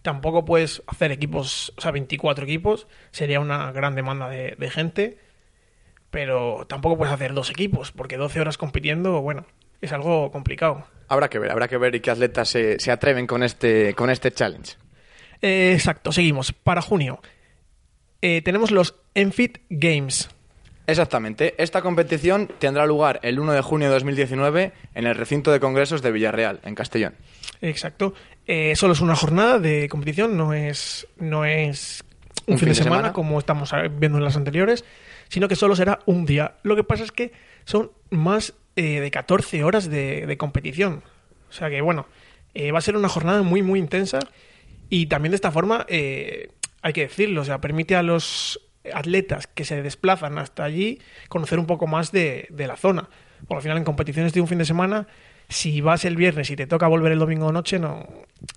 tampoco 0.02 0.44
puedes 0.44 0.82
hacer 0.86 1.12
equipos, 1.12 1.72
o 1.76 1.80
sea, 1.80 1.90
24 1.90 2.44
equipos, 2.44 2.86
sería 3.10 3.40
una 3.40 3.72
gran 3.72 3.94
demanda 3.94 4.28
de, 4.28 4.56
de 4.58 4.70
gente, 4.70 5.18
pero 6.10 6.66
tampoco 6.68 6.98
puedes 6.98 7.14
hacer 7.14 7.32
dos 7.32 7.50
equipos, 7.50 7.92
porque 7.92 8.16
12 8.16 8.40
horas 8.40 8.58
compitiendo, 8.58 9.22
bueno, 9.22 9.46
es 9.80 9.92
algo 9.92 10.30
complicado. 10.30 10.84
Habrá 11.08 11.28
que 11.28 11.38
ver, 11.38 11.50
habrá 11.50 11.68
que 11.68 11.76
ver 11.76 11.94
y 11.94 12.00
qué 12.00 12.10
atletas 12.10 12.48
se, 12.48 12.78
se 12.78 12.90
atreven 12.90 13.26
con 13.26 13.42
este, 13.42 13.94
con 13.94 14.10
este 14.10 14.30
challenge. 14.30 14.76
Eh, 15.42 15.72
exacto, 15.74 16.12
seguimos. 16.12 16.52
Para 16.52 16.80
junio 16.80 17.20
eh, 18.22 18.40
tenemos 18.42 18.70
los 18.70 18.94
Enfit 19.14 19.58
Games. 19.68 20.30
Exactamente. 20.86 21.54
Esta 21.58 21.82
competición 21.82 22.48
tendrá 22.58 22.86
lugar 22.86 23.20
el 23.22 23.38
1 23.38 23.52
de 23.52 23.60
junio 23.60 23.88
de 23.88 23.94
2019 23.94 24.72
en 24.94 25.06
el 25.06 25.14
recinto 25.14 25.50
de 25.52 25.60
congresos 25.60 26.02
de 26.02 26.12
Villarreal, 26.12 26.60
en 26.64 26.74
Castellón. 26.74 27.14
Exacto. 27.60 28.14
Eh, 28.46 28.74
solo 28.76 28.92
es 28.92 29.00
una 29.00 29.14
jornada 29.14 29.58
de 29.58 29.88
competición, 29.88 30.36
no 30.36 30.52
es, 30.52 31.06
no 31.18 31.44
es 31.44 32.04
un, 32.46 32.58
fin, 32.58 32.68
de, 32.68 32.74
semana, 32.74 33.12
como 33.12 33.38
estamos 33.38 33.70
viendo 33.98 34.18
en 34.18 34.24
las 34.24 34.36
anteriores, 34.36 34.84
sino 35.28 35.48
que 35.48 35.56
solo 35.56 35.76
será 35.76 36.00
un 36.06 36.26
día. 36.26 36.56
Lo 36.62 36.76
que 36.76 36.84
pasa 36.84 37.04
es 37.04 37.12
que 37.12 37.32
son 37.64 37.92
más 38.10 38.54
eh, 38.76 39.00
de 39.00 39.10
14 39.10 39.64
horas 39.64 39.88
de, 39.88 40.26
de, 40.26 40.36
competición. 40.36 41.02
O 41.48 41.52
sea 41.52 41.70
que, 41.70 41.80
bueno, 41.80 42.06
eh, 42.54 42.72
va 42.72 42.78
a 42.78 42.82
ser 42.82 42.96
una 42.96 43.08
jornada 43.08 43.42
muy, 43.42 43.62
muy 43.62 43.78
intensa 43.78 44.18
y 44.88 45.06
también 45.06 45.30
de 45.30 45.36
esta 45.36 45.50
forma, 45.50 45.86
eh, 45.88 46.50
hay 46.82 46.92
que 46.92 47.02
decirlo, 47.02 47.42
o 47.42 47.44
sea, 47.44 47.60
permite 47.60 47.96
a 47.96 48.02
los 48.02 48.60
atletas 48.92 49.46
que 49.46 49.64
se 49.64 49.80
desplazan 49.82 50.38
hasta 50.38 50.64
allí 50.64 51.00
conocer 51.28 51.58
un 51.58 51.66
poco 51.66 51.86
más 51.86 52.12
de, 52.12 52.46
de 52.50 52.66
la 52.66 52.76
zona. 52.76 53.08
Porque 53.46 53.56
al 53.56 53.62
final 53.62 53.78
en 53.78 53.84
competiciones 53.84 54.32
de 54.32 54.40
un 54.40 54.48
fin 54.48 54.58
de 54.58 54.64
semana 54.64 55.06
si 55.48 55.80
vas 55.80 56.04
el 56.04 56.16
viernes 56.16 56.50
y 56.50 56.56
te 56.56 56.66
toca 56.66 56.86
volver 56.86 57.12
el 57.12 57.18
domingo 57.18 57.52
noche, 57.52 57.78
no, 57.78 58.06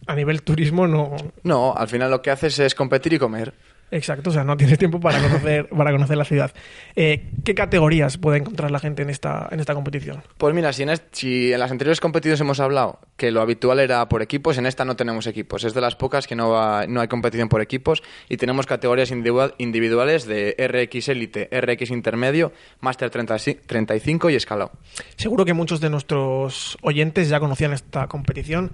a 0.08 0.16
nivel 0.16 0.44
turismo 0.44 0.88
no. 0.88 1.16
No, 1.44 1.74
al 1.76 1.88
final 1.88 2.12
lo 2.12 2.22
que 2.22 2.32
haces 2.32 2.60
es 2.60 2.76
competir 2.76 3.14
y 3.14 3.20
comer. 3.20 3.54
Exacto, 3.96 4.30
o 4.30 4.34
sea, 4.34 4.44
no 4.44 4.58
tienes 4.58 4.78
tiempo 4.78 5.00
para 5.00 5.22
conocer, 5.22 5.70
para 5.78 5.92
conocer 5.94 6.18
la 6.18 6.26
ciudad. 6.26 6.54
Eh, 6.98 7.30
¿Qué 7.46 7.56
categorías 7.56 8.18
puede 8.18 8.40
encontrar 8.40 8.70
la 8.72 8.80
gente 8.80 9.04
en 9.04 9.10
esta, 9.10 9.48
en 9.52 9.62
esta 9.62 9.74
competición? 9.74 10.22
Pues 10.38 10.54
mira, 10.54 10.74
si 10.74 10.84
en, 10.84 10.90
si 11.14 11.54
en 11.54 11.60
las 11.62 11.72
anteriores 11.72 12.02
competiciones 12.02 12.42
hemos 12.42 12.60
hablado 12.60 13.00
que 13.16 13.32
lo 13.32 13.40
habitual 13.40 13.80
era 13.80 14.08
por 14.10 14.22
equipos, 14.22 14.58
en 14.58 14.66
esta 14.66 14.84
no 14.84 14.98
tenemos 14.98 15.28
equipos. 15.28 15.64
Es 15.64 15.74
de 15.74 15.80
las 15.80 15.96
pocas 15.96 16.28
que 16.28 16.36
no, 16.36 16.50
va- 16.50 16.86
no 16.88 17.00
hay 17.00 17.08
competición 17.08 17.48
por 17.48 17.62
equipos 17.62 18.04
y 18.28 18.36
tenemos 18.36 18.66
categorías 18.66 19.12
individua- 19.12 19.54
individuales 19.60 20.26
de 20.26 20.56
RX 20.60 21.08
Elite, 21.08 21.48
RX 21.52 21.92
Intermedio, 21.92 22.52
Master 22.82 23.10
30 23.10 23.38
35 23.66 24.30
y 24.30 24.36
Escalado. 24.36 24.72
Seguro 25.16 25.46
que 25.46 25.54
muchos 25.54 25.80
de 25.80 25.90
nuestros 25.90 26.78
oyentes 26.82 27.30
ya 27.30 27.40
conocían 27.40 27.72
esta 27.72 28.08
competición. 28.08 28.72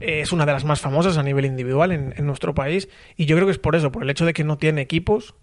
Eh, 0.00 0.20
es 0.20 0.32
una 0.32 0.44
de 0.44 0.52
las 0.52 0.64
más 0.64 0.80
famosas 0.80 1.16
a 1.18 1.22
nivel 1.22 1.44
individual 1.44 1.92
en, 1.92 2.12
en 2.16 2.26
nuestro 2.26 2.54
país. 2.54 2.88
Y 3.16 3.26
yo 3.26 3.36
creo 3.36 3.46
que 3.46 3.52
es 3.52 3.58
por 3.58 3.76
eso, 3.76 3.92
por 3.92 4.02
el 4.02 4.10
hecho 4.10 4.26
de 4.26 4.32
que 4.32 4.42
no 4.42 4.58
tiene 4.64 4.80
equipos 4.80 5.34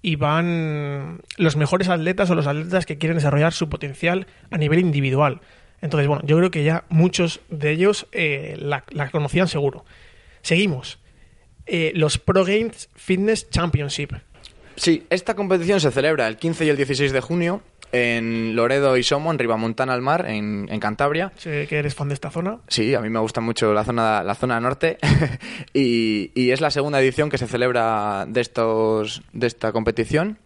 y 0.00 0.16
van 0.16 1.20
los 1.36 1.56
mejores 1.56 1.90
atletas 1.90 2.30
o 2.30 2.34
los 2.34 2.46
atletas 2.46 2.86
que 2.86 2.96
quieren 2.96 3.18
desarrollar 3.18 3.52
su 3.52 3.68
potencial 3.68 4.26
a 4.50 4.56
nivel 4.56 4.78
individual. 4.78 5.42
Entonces, 5.82 6.08
bueno, 6.08 6.22
yo 6.24 6.38
creo 6.38 6.50
que 6.50 6.64
ya 6.64 6.84
muchos 6.88 7.40
de 7.50 7.70
ellos 7.70 8.06
eh, 8.12 8.56
la, 8.58 8.84
la 8.88 9.10
conocían 9.10 9.46
seguro. 9.46 9.84
Seguimos. 10.40 11.00
Eh, 11.66 11.92
los 11.94 12.16
Pro 12.16 12.46
Games 12.46 12.88
Fitness 12.94 13.50
Championship. 13.50 14.14
Sí, 14.76 15.06
esta 15.10 15.34
competición 15.34 15.78
se 15.78 15.90
celebra 15.90 16.26
el 16.26 16.38
15 16.38 16.64
y 16.64 16.68
el 16.70 16.78
16 16.78 17.12
de 17.12 17.20
junio 17.20 17.62
en 17.92 18.56
Loredo 18.56 18.96
y 18.96 19.02
Somo, 19.02 19.30
en 19.30 19.38
Ribamontana 19.38 19.92
al 19.92 20.02
Mar, 20.02 20.24
en, 20.28 20.66
en 20.70 20.80
Cantabria. 20.80 21.32
Sé 21.36 21.66
que 21.68 21.78
eres 21.78 21.94
fan 21.94 22.08
de 22.08 22.14
esta 22.14 22.30
zona. 22.30 22.58
Sí, 22.68 22.94
a 22.94 23.00
mí 23.00 23.10
me 23.10 23.18
gusta 23.20 23.40
mucho 23.40 23.72
la 23.74 23.84
zona, 23.84 24.22
la 24.24 24.34
zona 24.34 24.58
norte 24.60 24.98
y, 25.74 26.30
y 26.34 26.50
es 26.50 26.60
la 26.60 26.70
segunda 26.70 27.00
edición 27.00 27.28
que 27.30 27.38
se 27.38 27.46
celebra 27.46 28.24
de, 28.26 28.40
estos, 28.40 29.22
de 29.32 29.46
esta 29.46 29.72
competición 29.72 30.38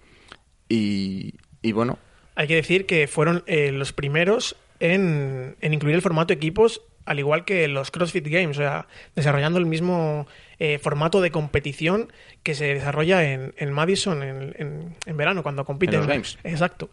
y, 0.69 1.35
y 1.63 1.73
bueno, 1.73 1.99
Hay 2.35 2.49
que 2.49 2.57
decir 2.57 2.87
que 2.87 3.07
fueron 3.07 3.43
eh, 3.47 3.71
los 3.73 3.93
primeros 3.93 4.57
en, 4.81 5.57
en 5.61 5.73
incluir 5.75 5.95
el 5.97 6.03
formato 6.03 6.33
equipos, 6.33 6.83
al 7.05 7.19
igual 7.19 7.45
que 7.45 7.69
los 7.69 7.91
CrossFit 7.91 8.27
Games, 8.27 8.59
o 8.59 8.61
sea, 8.61 8.89
desarrollando 9.15 9.59
el 9.59 9.67
mismo 9.67 10.27
eh, 10.59 10.79
formato 10.79 11.21
de 11.21 11.31
competición 11.31 12.13
que 12.43 12.55
se 12.55 12.67
desarrolla 12.75 13.23
en, 13.33 13.55
en 13.57 13.73
Madison 13.73 14.23
en, 14.23 14.55
en- 14.59 14.97
en 15.07 15.17
verano, 15.17 15.43
cuando 15.45 15.65
compiten. 15.65 15.95
En 15.95 16.01
los 16.01 16.09
Games. 16.09 16.39
Exacto. 16.43 16.91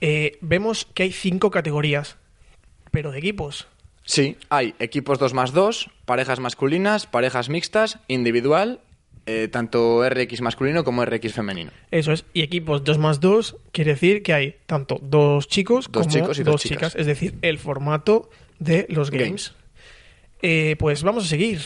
Eh, 0.00 0.38
vemos 0.40 0.86
que 0.94 1.04
hay 1.04 1.12
cinco 1.12 1.50
categorías, 1.50 2.16
pero 2.90 3.10
de 3.10 3.18
equipos. 3.18 3.66
sí, 4.04 4.36
hay 4.48 4.74
equipos 4.78 5.18
2 5.18 5.34
más 5.34 5.52
2, 5.52 5.90
parejas 6.04 6.40
masculinas, 6.40 7.06
parejas 7.06 7.48
mixtas, 7.48 7.98
individual, 8.08 8.80
eh, 9.26 9.48
tanto 9.48 10.02
RX 10.08 10.40
masculino 10.40 10.82
como 10.82 11.04
RX 11.04 11.34
femenino. 11.34 11.70
Eso 11.90 12.12
es. 12.12 12.24
Y 12.32 12.42
equipos 12.42 12.82
2 12.82 12.98
más 12.98 13.20
2 13.20 13.56
quiere 13.70 13.92
decir 13.92 14.22
que 14.22 14.32
hay 14.32 14.56
tanto 14.66 14.98
dos 15.02 15.46
chicos 15.46 15.86
Dos 15.90 16.06
como 16.06 16.12
chicos 16.12 16.38
y 16.38 16.42
dos 16.42 16.62
chicas. 16.62 16.96
Es 16.96 17.06
decir, 17.06 17.34
el 17.42 17.58
formato 17.58 18.30
de 18.58 18.86
los 18.88 19.10
games. 19.10 19.24
Games. 19.28 19.54
Eh, 20.42 20.76
pues 20.78 21.02
vamos 21.02 21.24
a 21.24 21.28
seguir. 21.28 21.60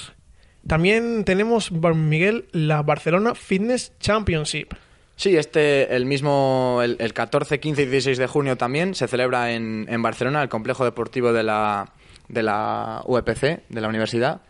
También 0.67 1.25
tenemos, 1.25 1.71
Miguel, 1.73 2.47
la 2.53 2.83
Barcelona 2.83 3.35
Fitness 3.35 3.93
Championship. 4.01 4.75
Sí, 5.17 5.37
este, 5.37 5.95
el 5.95 6.07
mismo, 6.07 6.81
el, 6.83 6.97
el 6.99 7.13
14, 7.13 7.61
15 7.61 7.83
y 7.83 7.87
16 7.87 8.19
de 8.19 8.27
junio 8.27 8.57
también 8.57 8.95
se 8.95 9.07
celebra 9.07 9.53
en, 9.53 9.87
en 9.89 10.03
Barcelona, 10.03 10.43
el 10.43 10.49
complejo 10.49 10.85
deportivo 10.85 11.33
de 11.33 11.45
la, 11.45 11.93
de 12.29 12.43
la 12.43 13.03
UEPC, 13.07 13.63
de 13.69 13.81
la 13.81 13.89
universidad. 13.89 14.43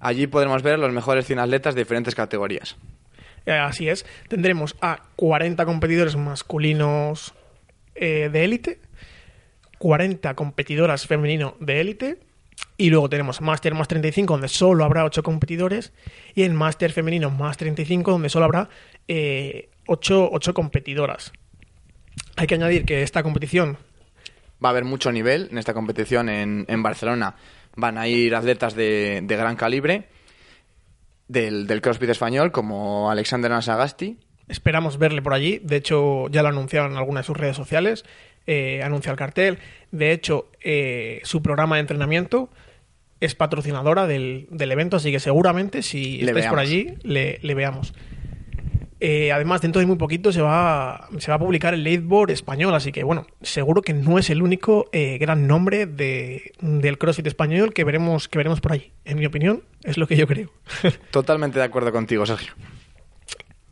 Allí 0.00 0.26
podremos 0.26 0.62
ver 0.62 0.78
los 0.78 0.92
mejores 0.92 1.26
100 1.26 1.38
atletas 1.38 1.74
de 1.74 1.82
diferentes 1.82 2.14
categorías. 2.14 2.76
Eh, 3.46 3.52
así 3.52 3.88
es. 3.88 4.04
Tendremos 4.28 4.76
a 4.80 5.02
40 5.16 5.64
competidores 5.64 6.16
masculinos 6.16 7.34
eh, 7.94 8.28
de 8.32 8.44
élite, 8.44 8.80
40 9.78 10.34
competidoras 10.34 11.06
femenino 11.06 11.56
de 11.60 11.80
élite, 11.80 12.18
y 12.76 12.90
luego 12.90 13.08
tenemos 13.08 13.40
Master 13.40 13.74
más 13.74 13.88
35, 13.88 14.34
donde 14.34 14.48
solo 14.48 14.84
habrá 14.84 15.04
8 15.04 15.22
competidores, 15.22 15.92
y 16.34 16.42
en 16.42 16.54
Master 16.54 16.92
femenino 16.92 17.30
más 17.30 17.56
35, 17.56 18.10
donde 18.10 18.28
solo 18.28 18.44
habrá 18.44 18.68
eh, 19.08 19.70
8, 19.86 20.30
competidoras. 20.54 21.32
Hay 22.36 22.46
que 22.46 22.54
añadir 22.54 22.84
que 22.84 23.02
esta 23.02 23.22
competición 23.22 23.78
Va 24.64 24.68
a 24.68 24.70
haber 24.72 24.84
mucho 24.84 25.10
nivel 25.10 25.48
en 25.50 25.58
esta 25.58 25.74
competición 25.74 26.28
en, 26.28 26.64
en 26.68 26.82
Barcelona. 26.84 27.34
Van 27.74 27.98
a 27.98 28.06
ir 28.06 28.34
atletas 28.34 28.74
de, 28.76 29.20
de 29.24 29.36
gran 29.36 29.56
calibre 29.56 30.04
del, 31.26 31.66
del 31.66 31.80
CrossFit 31.80 32.10
español, 32.10 32.52
como 32.52 33.10
Alexander 33.10 33.50
Nasagasti. 33.50 34.18
Esperamos 34.48 34.98
verle 34.98 35.20
por 35.20 35.34
allí. 35.34 35.60
De 35.64 35.76
hecho, 35.76 36.28
ya 36.28 36.42
lo 36.42 36.48
anunciaron 36.50 36.92
en 36.92 36.98
algunas 36.98 37.24
de 37.24 37.26
sus 37.26 37.36
redes 37.36 37.56
sociales. 37.56 38.04
Eh, 38.46 38.82
anuncia 38.84 39.10
el 39.10 39.16
cartel. 39.16 39.58
De 39.90 40.12
hecho, 40.12 40.48
eh, 40.62 41.20
su 41.24 41.42
programa 41.42 41.76
de 41.76 41.80
entrenamiento 41.80 42.50
es 43.20 43.34
patrocinadora 43.34 44.06
del, 44.06 44.46
del 44.50 44.70
evento, 44.72 44.96
así 44.96 45.10
que 45.10 45.20
seguramente 45.20 45.82
si 45.82 46.18
Le 46.18 46.26
estáis 46.32 46.46
por 46.46 46.56
veamos. 46.56 46.58
allí, 46.60 46.94
le, 47.02 47.38
le 47.42 47.54
veamos. 47.54 47.94
Eh, 49.04 49.32
además, 49.32 49.60
dentro 49.60 49.80
de 49.80 49.86
muy 49.86 49.96
poquito 49.96 50.30
se 50.30 50.40
va, 50.40 51.08
se 51.18 51.32
va 51.32 51.34
a 51.34 51.38
publicar 51.40 51.74
el 51.74 51.82
leadboard 51.82 52.30
español, 52.30 52.72
así 52.72 52.92
que 52.92 53.02
bueno, 53.02 53.26
seguro 53.40 53.82
que 53.82 53.92
no 53.92 54.16
es 54.16 54.30
el 54.30 54.40
único 54.42 54.88
eh, 54.92 55.18
gran 55.18 55.48
nombre 55.48 55.86
de, 55.86 56.52
del 56.60 56.98
CrossFit 56.98 57.26
español 57.26 57.74
que 57.74 57.82
veremos, 57.82 58.28
que 58.28 58.38
veremos 58.38 58.60
por 58.60 58.74
allí. 58.74 58.92
En 59.04 59.18
mi 59.18 59.26
opinión, 59.26 59.64
es 59.82 59.98
lo 59.98 60.06
que 60.06 60.14
yo 60.14 60.28
creo. 60.28 60.52
Totalmente 61.10 61.58
de 61.58 61.64
acuerdo 61.64 61.90
contigo, 61.90 62.24
Sergio. 62.24 62.52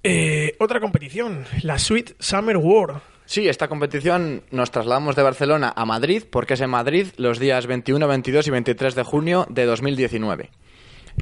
Eh, 0.02 0.56
otra 0.58 0.80
competición, 0.80 1.44
la 1.62 1.78
Sweet 1.78 2.14
Summer 2.18 2.56
War. 2.56 3.00
Sí, 3.25 3.49
esta 3.49 3.68
competición 3.68 4.42
nos 4.50 4.72
trasladamos 4.72 5.14
de 5.14 5.22
Barcelona 5.22 5.72
a 5.76 5.84
Madrid 5.84 6.25
porque 6.28 6.54
es 6.54 6.60
en 6.60 6.70
Madrid 6.70 7.06
los 7.18 7.38
días 7.38 7.68
21, 7.68 8.08
22 8.08 8.49
y 8.49 8.50
23 8.50 8.96
de 8.96 9.02
junio 9.04 9.46
de 9.49 9.64
2019. 9.64 10.50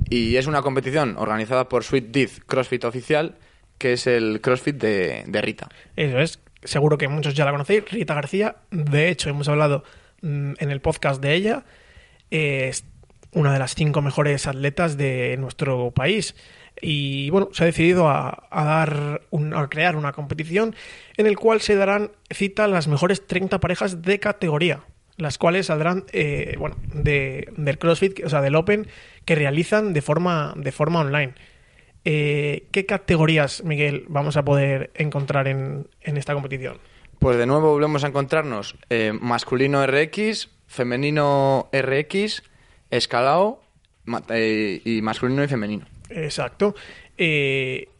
Y 0.08 0.36
es 0.36 0.46
una 0.46 0.62
competición 0.62 1.16
organizada 1.18 1.68
por 1.68 1.84
Sweet 1.84 2.06
Death 2.06 2.38
CrossFit 2.46 2.84
Oficial, 2.86 3.36
que 3.78 3.92
es 3.94 4.06
el 4.06 4.40
CrossFit 4.40 4.76
de, 4.76 5.24
de 5.26 5.40
Rita. 5.40 5.68
Eso 5.96 6.18
es, 6.18 6.40
seguro 6.64 6.98
que 6.98 7.08
muchos 7.08 7.34
ya 7.34 7.44
la 7.44 7.52
conocéis, 7.52 7.90
Rita 7.90 8.14
García. 8.14 8.56
De 8.70 9.08
hecho, 9.08 9.30
hemos 9.30 9.48
hablado 9.48 9.84
mm, 10.22 10.54
en 10.58 10.70
el 10.70 10.80
podcast 10.80 11.22
de 11.22 11.34
ella. 11.34 11.64
Es 12.30 12.84
una 13.32 13.52
de 13.52 13.58
las 13.58 13.74
cinco 13.74 14.02
mejores 14.02 14.46
atletas 14.46 14.96
de 14.96 15.36
nuestro 15.38 15.90
país. 15.92 16.34
Y 16.80 17.28
bueno, 17.30 17.48
se 17.52 17.64
ha 17.64 17.66
decidido 17.66 18.08
a, 18.08 18.46
a 18.50 18.64
dar 18.64 19.22
un- 19.30 19.52
a 19.54 19.68
crear 19.68 19.96
una 19.96 20.12
competición 20.12 20.74
en 21.16 21.26
el 21.26 21.36
cual 21.36 21.60
se 21.60 21.74
darán 21.74 22.12
cita 22.30 22.68
las 22.68 22.86
mejores 22.88 23.26
30 23.26 23.58
parejas 23.58 24.00
de 24.02 24.20
categoría, 24.20 24.80
las 25.16 25.38
cuales 25.38 25.66
saldrán 25.66 26.04
eh, 26.12 26.54
bueno, 26.58 26.76
de, 26.94 27.48
del 27.56 27.78
CrossFit, 27.78 28.24
o 28.24 28.28
sea, 28.30 28.40
del 28.42 28.54
Open, 28.54 28.86
que 29.24 29.34
realizan 29.34 29.92
de 29.92 30.02
forma, 30.02 30.54
de 30.56 30.70
forma 30.70 31.00
online. 31.00 31.34
Eh, 32.10 32.64
¿Qué 32.70 32.86
categorías, 32.86 33.62
Miguel, 33.64 34.06
vamos 34.08 34.38
a 34.38 34.42
poder 34.42 34.90
encontrar 34.94 35.46
en, 35.46 35.88
en 36.00 36.16
esta 36.16 36.32
competición? 36.32 36.78
Pues 37.18 37.36
de 37.36 37.44
nuevo 37.44 37.72
volvemos 37.72 38.02
a 38.02 38.06
encontrarnos 38.06 38.76
eh, 38.88 39.12
masculino 39.12 39.86
RX, 39.86 40.48
femenino 40.66 41.68
RX, 41.70 42.42
escalao 42.90 43.60
ma- 44.06 44.22
eh, 44.30 44.80
y 44.86 45.02
masculino 45.02 45.44
y 45.44 45.48
femenino. 45.48 45.84
Exacto. 46.08 46.74
Eh, 47.18 47.90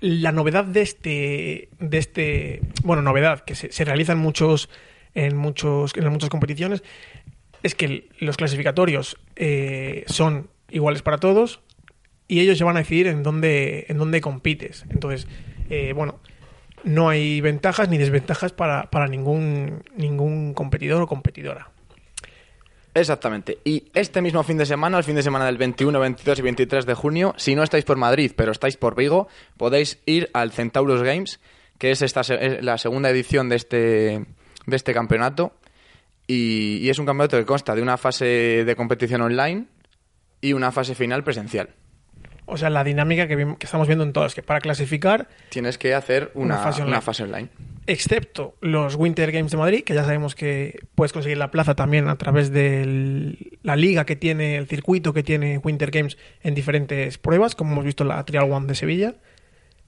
la 0.00 0.30
novedad 0.30 0.64
de 0.66 0.82
este, 0.82 1.68
de 1.78 1.96
este, 1.98 2.60
bueno, 2.82 3.00
novedad 3.00 3.44
que 3.44 3.54
se, 3.54 3.72
se 3.72 3.86
realiza 3.86 4.12
en 4.12 4.18
muchos, 4.18 4.68
en 5.14 5.38
muchos, 5.38 5.92
en 5.96 6.06
muchas 6.12 6.28
competiciones, 6.28 6.82
es 7.62 7.74
que 7.74 8.10
los 8.18 8.36
clasificatorios 8.36 9.16
son 10.06 10.50
iguales 10.68 11.00
para 11.00 11.16
todos 11.16 11.60
y 12.28 12.40
ellos 12.40 12.58
se 12.58 12.64
van 12.64 12.76
a 12.76 12.80
decidir 12.80 13.06
en 13.06 13.22
dónde, 13.22 13.86
en 13.88 13.98
dónde 13.98 14.20
compites. 14.20 14.84
Entonces, 14.90 15.26
eh, 15.70 15.92
bueno, 15.94 16.20
no 16.84 17.08
hay 17.08 17.40
ventajas 17.40 17.88
ni 17.88 17.98
desventajas 17.98 18.52
para, 18.52 18.90
para 18.90 19.08
ningún, 19.08 19.82
ningún 19.96 20.54
competidor 20.54 21.02
o 21.02 21.06
competidora. 21.06 21.70
Exactamente. 22.94 23.58
Y 23.64 23.90
este 23.94 24.22
mismo 24.22 24.42
fin 24.44 24.56
de 24.56 24.66
semana, 24.66 24.98
el 24.98 25.04
fin 25.04 25.16
de 25.16 25.22
semana 25.22 25.46
del 25.46 25.58
21, 25.58 25.98
22 25.98 26.38
y 26.38 26.42
23 26.42 26.86
de 26.86 26.94
junio, 26.94 27.34
si 27.36 27.54
no 27.56 27.64
estáis 27.64 27.84
por 27.84 27.96
Madrid, 27.96 28.32
pero 28.36 28.52
estáis 28.52 28.76
por 28.76 28.94
Vigo, 28.94 29.26
podéis 29.56 30.00
ir 30.06 30.30
al 30.32 30.52
Centaurus 30.52 31.02
Games, 31.02 31.40
que 31.78 31.90
es, 31.90 32.02
esta, 32.02 32.20
es 32.20 32.62
la 32.62 32.78
segunda 32.78 33.10
edición 33.10 33.48
de 33.48 33.56
este, 33.56 34.24
de 34.66 34.76
este 34.76 34.94
campeonato. 34.94 35.54
Y 36.26 36.88
es 36.88 36.98
un 36.98 37.04
campeonato 37.04 37.36
que 37.36 37.44
consta 37.44 37.74
de 37.74 37.82
una 37.82 37.98
fase 37.98 38.64
de 38.64 38.76
competición 38.76 39.20
online 39.20 39.66
y 40.40 40.52
una 40.52 40.72
fase 40.72 40.94
final 40.94 41.22
presencial. 41.24 41.74
O 42.46 42.56
sea, 42.58 42.68
la 42.70 42.84
dinámica 42.84 43.26
que, 43.26 43.56
estamos 43.60 43.86
viendo 43.86 44.04
en 44.04 44.12
todas, 44.12 44.34
que 44.34 44.42
para 44.42 44.60
clasificar 44.60 45.28
Tienes 45.48 45.78
que 45.78 45.94
hacer 45.94 46.30
una, 46.34 46.56
Una 46.56 46.62
fase 46.64 46.82
online. 46.82 46.96
una 46.96 47.00
fase 47.00 47.22
online. 47.22 47.48
excepto 47.86 48.54
los 48.60 48.96
Winter 48.96 49.32
Games 49.32 49.50
de 49.50 49.56
Madrid, 49.56 49.84
que 49.84 49.94
ya 49.94 50.04
sabemos 50.04 50.34
que 50.34 50.80
puedes 50.94 51.12
conseguir 51.12 51.38
la 51.38 51.50
plaza 51.50 51.74
también 51.74 52.08
a 52.08 52.16
través 52.16 52.50
de 52.52 53.36
la 53.62 53.76
liga 53.76 54.04
que 54.04 54.16
tiene, 54.16 54.56
el 54.56 54.66
circuito 54.66 55.12
que 55.14 55.22
tiene 55.22 55.58
Winter 55.58 55.90
Games 55.90 56.18
en 56.42 56.54
diferentes 56.54 57.16
pruebas, 57.18 57.54
como 57.54 57.72
hemos 57.72 57.84
visto 57.84 58.04
en 58.04 58.08
la 58.08 58.24
Trial 58.24 58.50
One 58.50 58.66
de 58.66 58.74
Sevilla. 58.74 59.14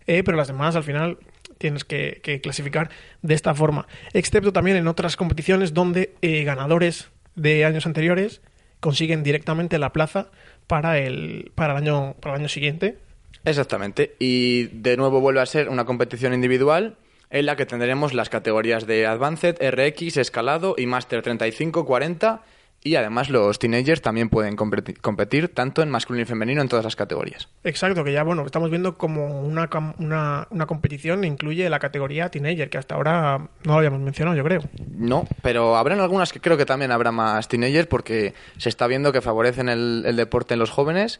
eh, 0.07 0.23
pero 0.25 0.37
las 0.37 0.47
demás 0.49 0.77
al 0.77 0.85
final 0.85 1.19
tienes 1.59 1.85
que, 1.85 2.21
que 2.23 2.41
clasificar 2.41 2.91
de 3.23 3.35
esta 3.35 3.55
forma. 3.55 3.87
Excepto 4.13 4.53
también 4.53 4.77
en 4.77 4.89
otras 4.89 5.17
competiciones 5.17 5.75
donde 5.75 6.15
eh, 6.23 6.45
ganadores 6.45 7.11
de 7.35 7.65
años 7.65 7.87
anteriores 7.87 8.41
consiguen 8.87 9.25
directamente 9.25 9.81
la 9.81 9.93
plaza 9.93 10.28
para 10.69 11.00
el, 11.00 11.50
para 11.57 11.73
el, 11.73 11.78
año, 11.78 12.14
para 12.21 12.37
el 12.37 12.43
año 12.43 12.49
siguiente. 12.49 12.99
Exactamente. 13.45 14.14
Y 14.21 14.66
de 14.66 14.97
nuevo 14.97 15.21
vuelve 15.21 15.40
a 15.40 15.47
ser 15.47 15.71
una 15.71 15.85
competición 15.85 16.33
individual 16.33 16.95
en 17.31 17.47
la 17.47 17.57
que 17.57 17.66
tendremos 17.66 18.14
las 18.14 18.28
categorías 18.28 18.87
de 18.87 19.05
Advanced, 19.05 19.57
RX, 19.61 20.19
Escalado 20.19 20.76
y 20.78 20.87
Master 20.87 21.21
35, 21.23 21.85
40 21.85 22.45
y 22.87 22.97
además 22.97 23.31
los 23.31 23.59
teenagers 23.59 24.00
también 24.00 24.28
pueden 24.28 24.57
competir, 24.57 25.00
competir, 25.00 25.49
tanto 25.49 25.83
en 25.83 25.90
masculino 25.90 26.23
y 26.23 26.26
femenino 26.26 26.62
en 26.62 26.69
todas 26.69 26.85
las 26.85 26.97
categorías. 26.97 27.49
Exacto, 27.64 28.05
que 28.05 28.12
ya 28.12 28.23
bueno, 28.23 28.47
estamos 28.47 28.71
viendo 28.71 28.97
como 28.97 29.40
una, 29.40 29.69
una, 29.99 30.47
una 30.50 30.66
competición 30.66 31.25
incluye 31.25 31.69
la 31.69 31.78
categoría 31.78 32.31
teenager, 32.31 32.71
que 32.71 32.78
hasta 32.78 32.95
ahora 32.95 33.38
no 33.38 33.73
lo 33.73 33.75
habíamos 33.75 34.00
mencionado, 34.00 34.37
yo 34.37 34.45
creo. 34.45 34.62
No, 34.88 35.26
pero 35.43 35.76
habrán 35.76 36.00
algunas 36.00 36.33
que 36.33 36.40
creo 36.40 36.57
que 36.57 36.66
también 36.66 36.93
habrá 36.93 37.12
más 37.12 37.49
teenagers 37.49 37.88
porque 37.88 38.35
se 38.59 38.69
está 38.69 38.87
viendo 38.87 39.12
que 39.12 39.21
favorecen 39.21 39.69
el, 39.69 40.05
el 40.07 40.16
deporte 40.16 40.55
en 40.55 40.61
los 40.61 40.71
jóvenes, 40.71 41.19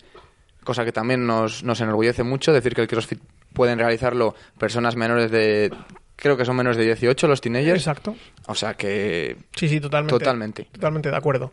cosa 0.65 0.85
que 0.85 0.93
también 0.93 1.27
nos, 1.27 1.65
nos 1.65 1.81
enorgullece 1.81 2.23
mucho 2.23 2.53
decir 2.53 2.75
que 2.75 2.83
el 2.83 2.89
CrossFit 2.89 3.21
pueden 3.53 3.79
realizarlo 3.79 4.35
personas 4.59 4.97
menores 4.97 5.31
de... 5.31 5.73
Creo 6.17 6.37
que 6.37 6.45
son 6.45 6.57
menos 6.57 6.77
de 6.77 6.85
18 6.85 7.29
los 7.29 7.41
teenagers. 7.41 7.81
Exacto. 7.81 8.17
O 8.47 8.55
sea 8.55 8.75
que... 8.75 9.37
Sí, 9.55 9.69
sí, 9.69 9.81
totalmente. 9.81 10.19
Totalmente. 10.19 10.65
Totalmente 10.73 11.11
de 11.11 11.17
acuerdo. 11.17 11.53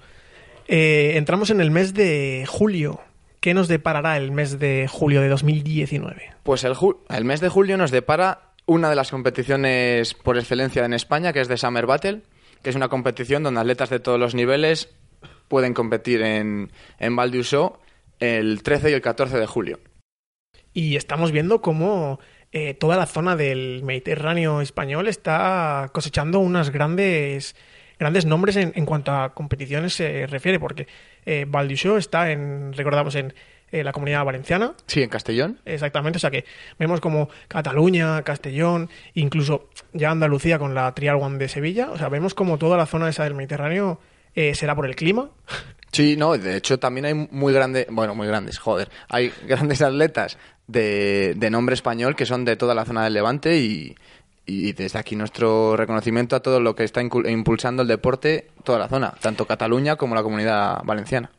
Eh, 0.67 1.13
entramos 1.15 1.49
en 1.49 1.59
el 1.61 1.69
mes 1.71 1.93
de 1.93 2.45
julio. 2.47 3.01
¿Qué 3.41 3.53
nos 3.53 3.67
deparará 3.67 4.15
el 4.15 4.31
mes 4.31 4.57
de 4.59 4.87
julio 4.89 5.19
de 5.21 5.27
2019? 5.27 6.31
Pues 6.43 6.63
el, 6.63 6.75
ju- 6.75 6.97
el 7.09 7.25
mes 7.25 7.41
de 7.41 7.49
julio 7.49 7.75
nos 7.77 7.91
depara 7.91 8.53
una 8.65 8.89
de 8.89 8.95
las 8.95 9.11
competiciones 9.11 10.13
por 10.13 10.37
excelencia 10.37 10.85
en 10.85 10.93
España, 10.93 11.33
que 11.33 11.41
es 11.41 11.49
de 11.49 11.57
Summer 11.57 11.85
Battle, 11.85 12.21
que 12.61 12.69
es 12.69 12.77
una 12.77 12.87
competición 12.87 13.43
donde 13.43 13.59
atletas 13.59 13.89
de 13.89 13.99
todos 13.99 14.17
los 14.17 14.33
niveles 14.33 14.89
pueden 15.49 15.73
competir 15.73 16.21
en, 16.21 16.71
en 16.99 17.15
Val 17.17 17.33
el 18.21 18.63
13 18.63 18.89
y 18.91 18.93
el 18.93 19.01
14 19.01 19.37
de 19.37 19.45
julio. 19.45 19.79
Y 20.73 20.95
estamos 20.95 21.33
viendo 21.33 21.61
cómo 21.61 22.19
eh, 22.53 22.73
toda 22.73 22.95
la 22.95 23.05
zona 23.05 23.35
del 23.35 23.81
Mediterráneo 23.83 24.61
español 24.61 25.07
está 25.07 25.89
cosechando 25.91 26.39
unas 26.39 26.69
grandes 26.69 27.55
grandes 27.99 28.25
nombres 28.25 28.55
en, 28.55 28.73
en 28.75 28.85
cuanto 28.85 29.11
a 29.11 29.33
competiciones 29.33 29.93
se 29.93 30.27
refiere, 30.27 30.59
porque 30.59 30.87
eh, 31.25 31.47
está 31.97 32.31
en, 32.31 32.73
recordamos, 32.73 33.15
en 33.15 33.33
eh, 33.71 33.83
la 33.83 33.91
comunidad 33.91 34.23
valenciana, 34.25 34.73
Sí, 34.85 35.01
en 35.01 35.09
Castellón. 35.09 35.59
Exactamente, 35.65 36.17
o 36.17 36.19
sea 36.19 36.29
que 36.29 36.45
vemos 36.77 37.01
como 37.01 37.29
Cataluña, 37.47 38.21
Castellón, 38.21 38.89
incluso 39.15 39.69
ya 39.93 40.11
Andalucía 40.11 40.59
con 40.59 40.75
la 40.75 40.93
Trial 40.93 41.15
One 41.15 41.39
de 41.39 41.47
Sevilla, 41.47 41.89
o 41.91 41.97
sea, 41.97 42.09
vemos 42.09 42.33
como 42.33 42.57
toda 42.57 42.77
la 42.77 42.85
zona 42.85 43.09
esa 43.09 43.23
del 43.23 43.33
Mediterráneo 43.33 43.99
eh, 44.35 44.53
será 44.53 44.75
por 44.75 44.85
el 44.85 44.95
clima. 44.95 45.29
Sí, 45.91 46.15
no, 46.17 46.35
de 46.37 46.57
hecho 46.57 46.79
también 46.79 47.05
hay 47.05 47.13
muy 47.13 47.53
grandes, 47.53 47.85
bueno, 47.89 48.15
muy 48.15 48.27
grandes, 48.27 48.57
joder, 48.57 48.89
hay 49.09 49.31
grandes 49.47 49.81
atletas 49.81 50.37
de, 50.67 51.33
de 51.35 51.49
nombre 51.49 51.75
español 51.75 52.15
que 52.15 52.25
son 52.25 52.45
de 52.45 52.55
toda 52.55 52.75
la 52.75 52.85
zona 52.85 53.03
del 53.03 53.13
Levante 53.13 53.57
y, 53.57 53.95
desde 54.45 54.99
aquí 54.99 55.15
nuestro 55.15 55.77
reconocimiento 55.77 56.35
a 56.35 56.41
todo 56.41 56.59
lo 56.59 56.75
que 56.75 56.83
está 56.83 57.01
impulsando 57.01 57.81
el 57.81 57.87
deporte, 57.87 58.47
toda 58.63 58.77
la 58.77 58.89
zona, 58.89 59.13
tanto 59.21 59.47
Cataluña 59.47 59.95
como 59.95 60.15
la 60.15 60.23
comunidad 60.23 60.83
valenciana. 60.83 61.31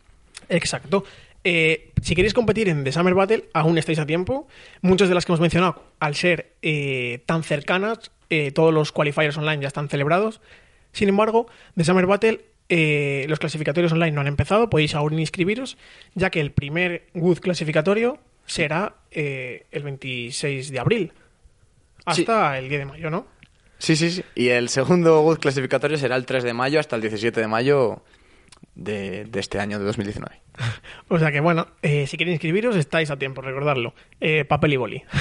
Exacto. 0.48 1.04
Eh, 1.44 1.92
si 2.00 2.14
queréis 2.14 2.32
competir 2.32 2.70
en 2.70 2.82
The 2.82 2.92
Summer 2.92 3.12
Battle, 3.12 3.44
aún 3.52 3.76
estáis 3.76 3.98
a 3.98 4.06
tiempo. 4.06 4.48
Muchas 4.80 5.10
de 5.10 5.14
las 5.14 5.26
que 5.26 5.32
hemos 5.32 5.40
mencionado, 5.40 5.82
al 6.00 6.14
ser 6.14 6.54
eh, 6.62 7.22
tan 7.26 7.42
cercanas, 7.42 8.10
eh, 8.30 8.50
todos 8.52 8.72
los 8.72 8.92
qualifiers 8.92 9.36
online 9.36 9.60
ya 9.60 9.68
están 9.68 9.88
celebrados. 9.88 10.40
Sin 10.92 11.08
embargo, 11.08 11.46
The 11.76 11.84
Summer 11.84 12.06
Battle, 12.06 12.40
eh, 12.68 13.26
los 13.28 13.38
clasificatorios 13.38 13.92
online 13.92 14.12
no 14.12 14.22
han 14.22 14.26
empezado, 14.26 14.70
podéis 14.70 14.94
aún 14.94 15.18
inscribiros, 15.18 15.76
ya 16.14 16.30
que 16.30 16.40
el 16.40 16.50
primer 16.50 17.06
Wood 17.14 17.40
clasificatorio 17.40 18.18
será 18.46 18.94
eh, 19.10 19.66
el 19.70 19.82
26 19.82 20.70
de 20.70 20.78
abril, 20.78 21.12
hasta 22.04 22.58
el 22.58 22.68
10 22.68 22.80
de 22.80 22.86
mayo, 22.86 23.10
¿no? 23.10 23.26
Sí, 23.78 23.96
sí, 23.96 24.10
sí. 24.10 24.24
Y 24.34 24.48
el 24.48 24.68
segundo 24.68 25.20
Wood 25.22 25.38
clasificatorio 25.38 25.98
será 25.98 26.16
el 26.16 26.26
3 26.26 26.44
de 26.44 26.54
mayo 26.54 26.80
hasta 26.80 26.96
el 26.96 27.02
17 27.02 27.40
de 27.40 27.46
mayo 27.48 28.02
de, 28.74 29.24
de 29.24 29.40
este 29.40 29.58
año, 29.60 29.78
de 29.78 29.84
2019. 29.84 30.40
O 31.08 31.18
sea 31.18 31.30
que 31.32 31.40
bueno, 31.40 31.66
eh, 31.82 32.06
si 32.06 32.16
queréis 32.16 32.36
inscribiros, 32.36 32.76
estáis 32.76 33.10
a 33.10 33.18
tiempo, 33.18 33.42
recordarlo. 33.42 33.94
Eh, 34.20 34.44
papel 34.44 34.72
y 34.74 34.76
boli. 34.76 35.02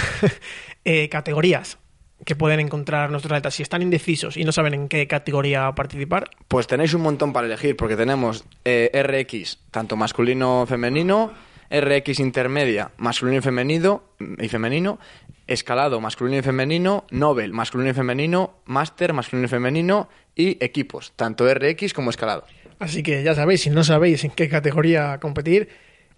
Eh, 0.86 1.08
categorías 1.08 1.78
que 2.26 2.36
pueden 2.36 2.60
encontrar 2.60 3.10
nuestros 3.10 3.32
atletas. 3.32 3.56
Si 3.56 3.64
están 3.64 3.82
indecisos 3.82 4.36
y 4.36 4.44
no 4.44 4.52
saben 4.52 4.74
en 4.74 4.90
qué 4.90 5.08
categoría 5.08 5.72
participar, 5.76 6.30
Pues 6.50 6.68
tenéis 6.68 6.94
un 6.94 7.04
montón 7.04 7.32
para 7.32 7.48
elegir, 7.48 7.78
porque 7.78 7.96
tenemos 7.96 8.44
eh, 8.66 8.92
RX, 8.94 9.60
tanto 9.72 9.96
masculino 9.96 10.66
femenino, 10.68 11.32
RX 11.70 12.20
intermedia, 12.20 12.92
masculino 12.98 13.38
y 13.40 13.42
femenino, 13.42 14.04
y 14.40 14.48
femenino, 14.48 15.00
escalado 15.48 16.00
masculino 16.00 16.38
y 16.38 16.42
femenino, 16.42 17.06
Nobel 17.12 17.54
masculino 17.54 17.90
y 17.92 17.94
femenino, 17.94 18.56
Master 18.66 19.14
masculino 19.14 19.46
y 19.46 19.50
femenino 19.50 20.10
y 20.36 20.58
equipos, 20.64 21.14
tanto 21.16 21.52
RX 21.54 21.94
como 21.94 22.10
escalado. 22.10 22.46
así 22.80 23.04
que 23.04 23.24
ya 23.24 23.36
sabéis, 23.36 23.62
si 23.62 23.70
no 23.70 23.84
sabéis 23.84 24.24
en 24.24 24.32
qué 24.32 24.50
categoría 24.50 25.18
competir, 25.20 25.70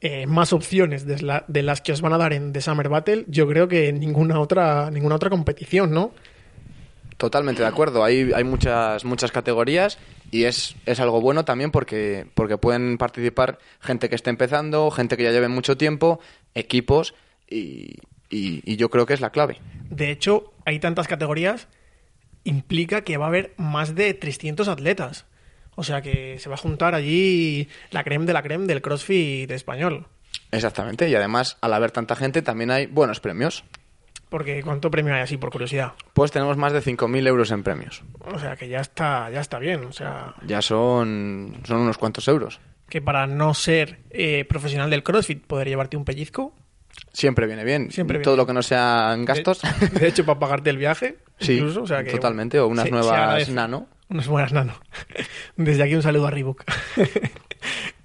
eh, 0.02 0.28
más 0.28 0.52
opciones 0.54 1.06
de, 1.06 1.22
la- 1.22 1.46
de 1.48 1.64
las 1.64 1.82
que 1.82 1.92
os 1.94 2.02
van 2.02 2.14
a 2.14 2.18
dar 2.18 2.34
en 2.34 2.52
The 2.54 2.62
Summer 2.62 2.90
Battle, 2.90 3.26
yo 3.28 3.48
creo 3.48 3.68
que 3.68 3.88
en 3.88 4.00
ninguna 4.00 4.40
otra, 4.40 4.90
ninguna 4.92 5.16
otra 5.16 5.30
competición, 5.30 5.92
¿no? 5.92 6.12
Totalmente 7.18 7.62
de 7.62 7.68
acuerdo. 7.68 8.04
Hay, 8.04 8.32
hay 8.36 8.44
muchas, 8.44 9.06
muchas 9.06 9.32
categorías 9.32 9.98
y 10.32 10.44
es, 10.46 10.76
es 10.86 11.00
algo 11.00 11.22
bueno 11.22 11.46
también 11.46 11.72
porque, 11.72 12.26
porque 12.34 12.58
pueden 12.58 12.98
participar 12.98 13.60
gente 13.80 14.10
que 14.10 14.16
esté 14.16 14.30
empezando, 14.30 14.92
gente 14.92 15.18
que 15.18 15.24
ya 15.24 15.32
lleve 15.32 15.48
mucho 15.48 15.78
tiempo, 15.78 16.20
equipos 16.54 17.14
y, 17.50 17.96
y- 18.30 18.62
y 18.66 18.76
yo 18.78 18.90
creo 18.90 19.06
que 19.06 19.14
es 19.14 19.22
la 19.22 19.30
clave. 19.32 19.60
De 19.90 20.12
hecho, 20.12 20.52
hay 20.66 20.80
tantas 20.80 21.08
categorías, 21.08 21.68
implica 22.44 23.02
que 23.04 23.18
va 23.18 23.26
a 23.26 23.30
haber 23.30 23.54
más 23.58 23.96
de 23.96 24.14
300 24.14 24.68
atletas. 24.68 25.26
O 25.76 25.84
sea 25.84 26.02
que 26.02 26.40
se 26.40 26.48
va 26.50 26.56
a 26.56 26.60
juntar 26.60 26.96
allí 26.96 27.68
la 27.92 28.04
creme 28.04 28.26
de 28.26 28.34
la 28.34 28.42
creme 28.44 28.66
del 28.66 28.82
CrossFit 28.82 29.50
español. 29.52 30.08
Exactamente. 30.52 31.10
Y 31.10 31.16
además, 31.16 31.58
al 31.62 31.74
haber 31.74 31.92
tanta 31.92 32.16
gente, 32.16 32.42
también 32.42 32.72
hay 32.72 32.86
buenos 32.86 33.20
premios. 33.20 33.64
Porque 34.30 34.62
¿cuánto 34.64 34.90
premio 34.92 35.14
hay 35.14 35.22
así, 35.22 35.38
por 35.38 35.52
curiosidad? 35.52 35.94
Pues 36.14 36.32
tenemos 36.32 36.58
más 36.58 36.74
de 36.74 36.82
5.000 36.82 37.28
euros 37.28 37.52
en 37.52 37.64
premios. 37.64 38.04
O 38.26 38.40
sea 38.40 38.56
que 38.56 38.68
ya 38.68 38.80
está, 38.80 39.30
ya 39.30 39.40
está 39.40 39.60
bien. 39.60 39.86
O 39.86 39.92
sea, 39.92 40.34
Ya 40.46 40.62
son, 40.62 41.56
son 41.64 41.82
unos 41.82 41.98
cuantos 41.98 42.28
euros. 42.28 42.60
que 42.90 43.02
para 43.02 43.28
no 43.28 43.54
ser 43.54 44.00
eh, 44.10 44.46
profesional 44.46 44.90
del 44.90 45.04
CrossFit 45.04 45.46
poder 45.46 45.68
llevarte 45.68 45.96
un 45.98 46.06
pellizco. 46.06 46.54
Siempre 47.14 47.46
viene 47.46 47.64
bien. 47.64 47.92
Siempre 47.92 48.18
viene 48.18 48.24
Todo 48.24 48.36
lo 48.38 48.46
que 48.48 48.54
no 48.54 48.64
sean 48.64 49.26
gastos. 49.26 49.62
De, 49.80 49.88
de 50.00 50.08
hecho, 50.08 50.26
para 50.26 50.40
pagarte 50.40 50.70
el 50.70 50.78
viaje. 50.78 51.18
Sí, 51.40 51.54
incluso, 51.58 51.84
o 51.84 51.88
sea 51.88 52.04
que, 52.04 52.12
totalmente, 52.12 52.60
o 52.60 52.68
unas 52.68 52.86
se- 52.86 52.92
nuevas 52.92 53.50
nano. 53.50 53.88
Unas 54.10 54.28
buenas 54.28 54.54
nano. 54.54 54.74
Desde 55.56 55.84
aquí 55.84 55.96
un 55.96 56.02
saludo 56.02 56.28
a 56.28 56.32
Reebok. 56.32 56.64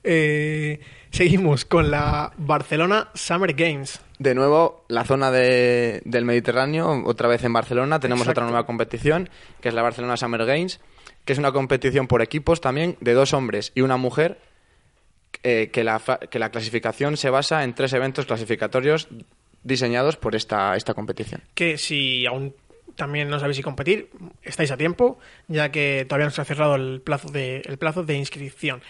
Eh, 0.02 0.80
seguimos 1.10 1.66
con 1.66 1.90
la 1.90 2.32
Barcelona 2.38 3.08
Summer 3.14 3.52
Games. 3.52 4.00
De 4.20 4.34
nuevo, 4.34 4.84
la 4.88 5.04
zona 5.04 5.30
de- 5.30 6.02
del 6.04 6.26
Mediterráneo, 6.26 7.04
otra 7.06 7.26
vez 7.26 7.42
en 7.42 7.54
Barcelona, 7.54 8.00
tenemos 8.00 8.20
Exacto. 8.26 8.42
otra 8.42 8.50
nueva 8.50 8.66
competición, 8.66 9.30
que 9.62 9.68
es 9.70 9.74
la 9.74 9.80
Barcelona 9.80 10.18
Summer 10.18 10.44
Games, 10.44 10.78
que 11.24 11.32
es 11.32 11.38
una 11.38 11.52
competición 11.52 12.06
por 12.06 12.20
equipos 12.20 12.60
también 12.60 12.98
de 13.00 13.14
dos 13.14 13.32
hombres 13.32 13.72
y 13.74 13.80
una 13.80 13.96
mujer, 13.96 14.38
eh, 15.42 15.70
que, 15.72 15.84
la, 15.84 15.98
que 16.30 16.38
la 16.38 16.50
clasificación 16.50 17.16
se 17.16 17.30
basa 17.30 17.64
en 17.64 17.74
tres 17.74 17.94
eventos 17.94 18.26
clasificatorios 18.26 19.08
diseñados 19.62 20.16
por 20.18 20.34
esta, 20.34 20.76
esta 20.76 20.92
competición. 20.92 21.40
que 21.54 21.78
si 21.78 22.26
aún 22.26 22.54
también 22.96 23.30
no 23.30 23.38
sabéis 23.40 23.56
si 23.56 23.62
competir, 23.62 24.10
estáis 24.42 24.70
a 24.70 24.76
tiempo, 24.76 25.18
ya 25.48 25.70
que 25.70 26.04
todavía 26.06 26.26
no 26.26 26.30
se 26.30 26.42
ha 26.42 26.44
cerrado 26.44 26.74
el 26.74 27.00
plazo 27.00 27.30
de, 27.30 27.62
el 27.64 27.78
plazo 27.78 28.02
de 28.02 28.16
inscripción. 28.16 28.82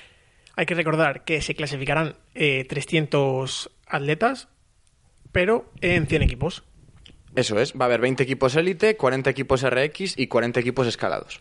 Hay 0.57 0.67
que 0.67 0.75
recordar 0.75 1.23
que 1.25 1.41
se 1.41 1.55
clasificarán 1.55 2.17
eh, 2.35 2.65
300 2.69 3.71
atletas, 3.87 4.49
pero 5.33 5.71
en 5.81 6.07
100 6.07 6.23
equipos. 6.23 6.65
Eso 7.37 7.59
es, 7.61 7.75
va 7.75 7.85
a 7.85 7.87
haber 7.87 8.01
20 8.01 8.23
equipos 8.23 8.57
élite, 8.57 8.97
40 8.97 9.31
equipos 9.31 9.69
RX 9.69 10.19
y 10.19 10.27
40 10.27 10.61
equipos 10.61 10.87
escalados. 10.87 11.41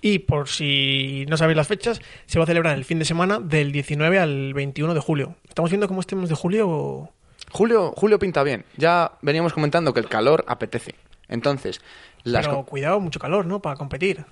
Y 0.00 0.20
por 0.20 0.48
si 0.48 1.24
no 1.28 1.36
sabéis 1.36 1.56
las 1.56 1.66
fechas, 1.66 2.00
se 2.26 2.38
va 2.38 2.44
a 2.44 2.46
celebrar 2.46 2.76
el 2.76 2.84
fin 2.84 2.98
de 2.98 3.04
semana 3.04 3.40
del 3.40 3.72
19 3.72 4.18
al 4.18 4.54
21 4.54 4.94
de 4.94 5.00
julio. 5.00 5.36
Estamos 5.48 5.70
viendo 5.70 5.88
cómo 5.88 6.00
este 6.00 6.14
mes 6.14 6.28
de 6.28 6.34
julio... 6.34 7.10
Julio, 7.50 7.92
Julio 7.96 8.18
pinta 8.18 8.42
bien. 8.42 8.64
Ya 8.76 9.12
veníamos 9.22 9.52
comentando 9.52 9.94
que 9.94 10.00
el 10.00 10.08
calor 10.08 10.44
apetece. 10.46 10.94
Entonces, 11.28 11.80
las 12.22 12.46
Pero 12.46 12.64
cuidado, 12.64 13.00
mucho 13.00 13.18
calor, 13.18 13.46
¿no? 13.46 13.62
Para 13.62 13.76
competir. 13.76 14.24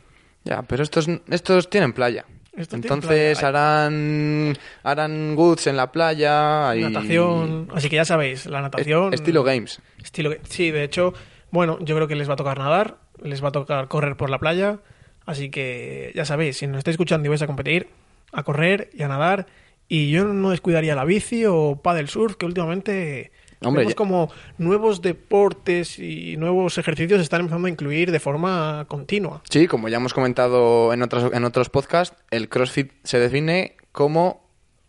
Ya, 0.44 0.62
pero 0.62 0.82
estos, 0.82 1.08
estos 1.30 1.70
tienen 1.70 1.92
playa. 1.92 2.26
Entonces 2.54 3.42
harán 3.42 4.56
harán 4.82 5.34
goods 5.34 5.66
en 5.68 5.76
la 5.76 5.90
playa 5.90 6.76
y 6.76 6.82
Natación. 6.82 7.68
Así 7.74 7.88
que 7.88 7.96
ya 7.96 8.04
sabéis, 8.04 8.46
la 8.46 8.60
natación... 8.60 9.14
estilo 9.14 9.42
games. 9.42 9.80
Estilo, 10.02 10.32
sí, 10.44 10.70
de 10.70 10.84
hecho, 10.84 11.14
Bueno, 11.50 11.78
yo 11.80 11.94
creo 11.94 12.08
que 12.08 12.16
les 12.16 12.28
va 12.28 12.34
a 12.34 12.36
tocar 12.36 12.58
nadar, 12.58 12.96
les 13.22 13.44
va 13.44 13.48
a 13.48 13.52
tocar 13.52 13.88
correr 13.88 14.16
por 14.16 14.30
la 14.30 14.38
playa, 14.38 14.80
así 15.26 15.50
que 15.50 16.10
ya 16.14 16.24
sabéis, 16.24 16.56
si 16.56 16.66
nos 16.66 16.78
estáis 16.78 16.94
escuchando 16.94 17.26
y 17.26 17.28
vais 17.28 17.42
a 17.42 17.46
competir, 17.46 17.88
a 18.32 18.42
correr 18.42 18.90
y 18.94 19.02
a 19.02 19.08
nadar, 19.08 19.46
y 19.86 20.10
yo 20.10 20.24
no 20.24 20.50
descuidaría 20.50 20.94
la 20.94 21.04
bici 21.04 21.44
o 21.44 21.80
paddle 21.82 22.06
surf, 22.06 22.36
que 22.36 22.46
últimamente 22.46 23.32
Hombre, 23.68 23.80
vemos 23.82 23.92
ya- 23.92 23.96
como 23.96 24.30
nuevos 24.58 25.02
deportes 25.02 25.98
y 25.98 26.36
nuevos 26.36 26.78
ejercicios 26.78 27.18
se 27.18 27.22
están 27.24 27.40
empezando 27.42 27.66
a 27.66 27.70
incluir 27.70 28.10
de 28.12 28.20
forma 28.20 28.84
continua. 28.88 29.42
Sí, 29.48 29.66
como 29.66 29.88
ya 29.88 29.96
hemos 29.98 30.14
comentado 30.14 30.92
en 30.92 31.02
otros, 31.02 31.32
en 31.32 31.44
otros 31.44 31.68
podcasts, 31.70 32.16
el 32.30 32.48
CrossFit 32.48 32.92
se 33.04 33.18
define 33.18 33.76
como 33.92 34.42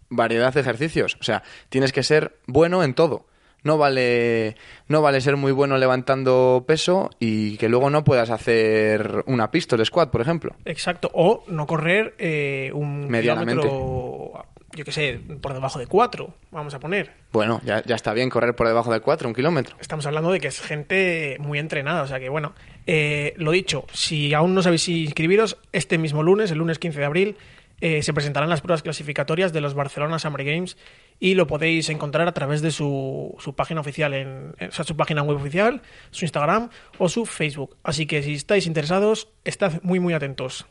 variedad 0.09 0.53
de 0.53 0.61
ejercicios. 0.61 1.17
O 1.19 1.23
sea, 1.23 1.43
tienes 1.69 1.91
que 1.91 2.03
ser 2.03 2.37
bueno 2.47 2.83
en 2.83 2.93
todo. 2.93 3.25
No 3.63 3.77
vale, 3.77 4.57
no 4.89 5.01
vale 5.01 5.21
ser 5.21 5.37
muy 5.37 5.53
bueno 5.53 5.77
levantando 5.77 6.65
peso 6.67 7.09
y 7.17 7.55
que 7.57 7.69
luego 7.69 7.89
no 7.89 8.03
puedas 8.03 8.29
hacer 8.29 9.23
una 9.25 9.51
pistol 9.51 9.85
squat, 9.85 10.09
por 10.11 10.19
ejemplo. 10.19 10.53
Exacto, 10.65 11.09
o 11.13 11.45
no 11.47 11.65
correr 11.65 12.13
eh, 12.17 12.71
un 12.73 13.07
Medianamente. 13.07 13.61
kilómetro, 13.61 14.45
yo 14.75 14.83
qué 14.85 14.91
sé, 14.91 15.19
por 15.41 15.53
debajo 15.53 15.79
de 15.79 15.87
4, 15.87 16.33
vamos 16.51 16.73
a 16.73 16.79
poner. 16.79 17.11
Bueno, 17.31 17.61
ya, 17.63 17.83
ya 17.83 17.95
está 17.95 18.13
bien 18.13 18.29
correr 18.29 18.55
por 18.55 18.67
debajo 18.67 18.91
de 18.93 18.99
4, 19.01 19.27
un 19.27 19.35
kilómetro. 19.35 19.75
Estamos 19.79 20.05
hablando 20.05 20.31
de 20.31 20.39
que 20.39 20.47
es 20.47 20.61
gente 20.61 21.37
muy 21.39 21.59
entrenada, 21.59 22.01
o 22.03 22.07
sea 22.07 22.19
que 22.19 22.29
bueno, 22.29 22.53
eh, 22.87 23.33
lo 23.37 23.51
dicho, 23.51 23.85
si 23.93 24.33
aún 24.33 24.53
no 24.55 24.61
sabéis 24.63 24.87
inscribiros, 24.89 25.57
este 25.71 25.97
mismo 25.97 26.23
lunes, 26.23 26.51
el 26.51 26.57
lunes 26.57 26.79
15 26.79 26.99
de 26.99 27.05
abril, 27.05 27.37
eh, 27.81 28.01
se 28.01 28.13
presentarán 28.13 28.49
las 28.49 28.61
pruebas 28.61 28.81
clasificatorias 28.81 29.51
de 29.51 29.59
los 29.59 29.73
Barcelona 29.73 30.17
Summer 30.17 30.45
Games 30.45 30.77
y 31.19 31.33
lo 31.33 31.47
podéis 31.47 31.89
encontrar 31.89 32.27
a 32.27 32.33
través 32.33 32.61
de 32.61 32.71
su, 32.71 33.35
su 33.39 33.55
página 33.55 33.81
oficial, 33.81 34.13
en- 34.13 34.55
o 34.59 34.71
sea, 34.71 34.85
su 34.85 34.95
página 34.95 35.21
web 35.23 35.37
oficial, 35.37 35.81
su 36.11 36.23
Instagram 36.23 36.69
o 36.97 37.09
su 37.09 37.25
Facebook. 37.25 37.75
Así 37.83 38.05
que 38.05 38.23
si 38.23 38.33
estáis 38.35 38.67
interesados, 38.67 39.27
estad 39.43 39.81
muy 39.81 39.99
muy 39.99 40.13
atentos. 40.13 40.65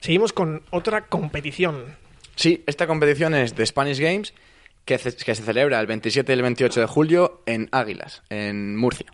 Seguimos 0.00 0.32
con 0.32 0.62
otra 0.70 1.06
competición. 1.08 1.96
Sí, 2.36 2.62
esta 2.66 2.86
competición 2.86 3.34
es 3.34 3.54
de 3.54 3.66
Spanish 3.66 4.00
Games 4.00 4.34
que, 4.84 4.98
se 4.98 5.34
celebra 5.34 5.80
el 5.80 5.86
27 5.86 6.32
y 6.32 6.34
el 6.34 6.42
28 6.42 6.80
de 6.80 6.86
julio 6.86 7.42
en 7.46 7.68
Águilas, 7.72 8.22
en 8.30 8.76
Murcia. 8.76 9.06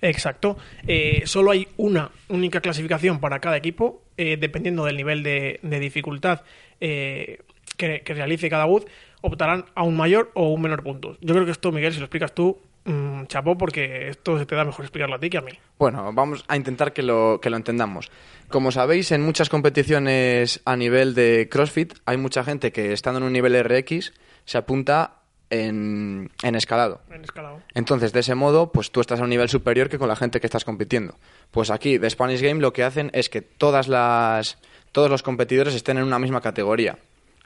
Exacto. 0.00 0.56
Eh, 0.86 1.22
solo 1.24 1.50
hay 1.50 1.66
una 1.76 2.12
única 2.28 2.60
clasificación 2.60 3.18
para 3.18 3.40
cada 3.40 3.56
equipo, 3.56 4.02
eh, 4.16 4.36
dependiendo 4.36 4.84
del 4.84 4.96
nivel 4.96 5.22
de, 5.22 5.58
dificultad 5.62 6.42
eh, 6.80 7.40
que, 7.76 8.02
que 8.02 8.14
realice 8.14 8.48
cada 8.48 8.66
booth, 8.66 8.86
optarán 9.20 9.64
a 9.74 9.82
un 9.82 9.96
mayor 9.96 10.30
o 10.34 10.50
un 10.52 10.62
menor 10.62 10.84
punto. 10.84 11.16
Yo 11.20 11.34
creo 11.34 11.44
que 11.44 11.50
esto, 11.50 11.72
Miguel, 11.72 11.92
si 11.92 11.98
lo 11.98 12.04
explicas 12.04 12.32
tú, 12.32 12.58
mm, 12.92 13.26
chapó, 13.26 13.56
porque 13.56 14.08
esto 14.08 14.38
se 14.38 14.46
te 14.46 14.54
da 14.54 14.64
mejor 14.64 14.84
explicarlo 14.84 15.16
a 15.16 15.18
ti 15.18 15.30
que 15.30 15.38
a 15.38 15.42
mí. 15.42 15.52
Bueno, 15.78 16.12
vamos 16.12 16.44
a 16.48 16.56
intentar 16.56 16.92
que 16.92 17.02
lo, 17.02 17.40
que 17.40 17.50
lo 17.50 17.56
entendamos. 17.56 18.10
Como 18.48 18.72
sabéis, 18.72 19.12
en 19.12 19.22
muchas 19.22 19.48
competiciones 19.48 20.60
a 20.64 20.76
nivel 20.76 21.14
de 21.14 21.48
CrossFit 21.50 21.94
hay 22.06 22.16
mucha 22.16 22.44
gente 22.44 22.72
que 22.72 22.92
estando 22.92 23.18
en 23.18 23.24
un 23.24 23.32
nivel 23.32 23.62
RX 23.62 24.12
se 24.44 24.58
apunta 24.58 25.18
en, 25.50 26.30
en 26.42 26.54
escalado. 26.54 27.00
En 27.10 27.24
escalado. 27.24 27.60
Entonces, 27.74 28.12
de 28.12 28.20
ese 28.20 28.34
modo, 28.34 28.72
pues 28.72 28.90
tú 28.90 29.00
estás 29.00 29.20
a 29.20 29.24
un 29.24 29.30
nivel 29.30 29.48
superior 29.48 29.88
que 29.88 29.98
con 29.98 30.08
la 30.08 30.16
gente 30.16 30.40
que 30.40 30.46
estás 30.46 30.64
compitiendo. 30.64 31.14
Pues 31.50 31.70
aquí, 31.70 31.98
de 31.98 32.10
Spanish 32.10 32.42
Game, 32.42 32.60
lo 32.60 32.72
que 32.72 32.84
hacen 32.84 33.10
es 33.14 33.28
que 33.28 33.42
todas 33.42 33.88
las, 33.88 34.58
todos 34.92 35.10
los 35.10 35.22
competidores 35.22 35.74
estén 35.74 35.98
en 35.98 36.04
una 36.04 36.18
misma 36.18 36.40
categoría. 36.40 36.98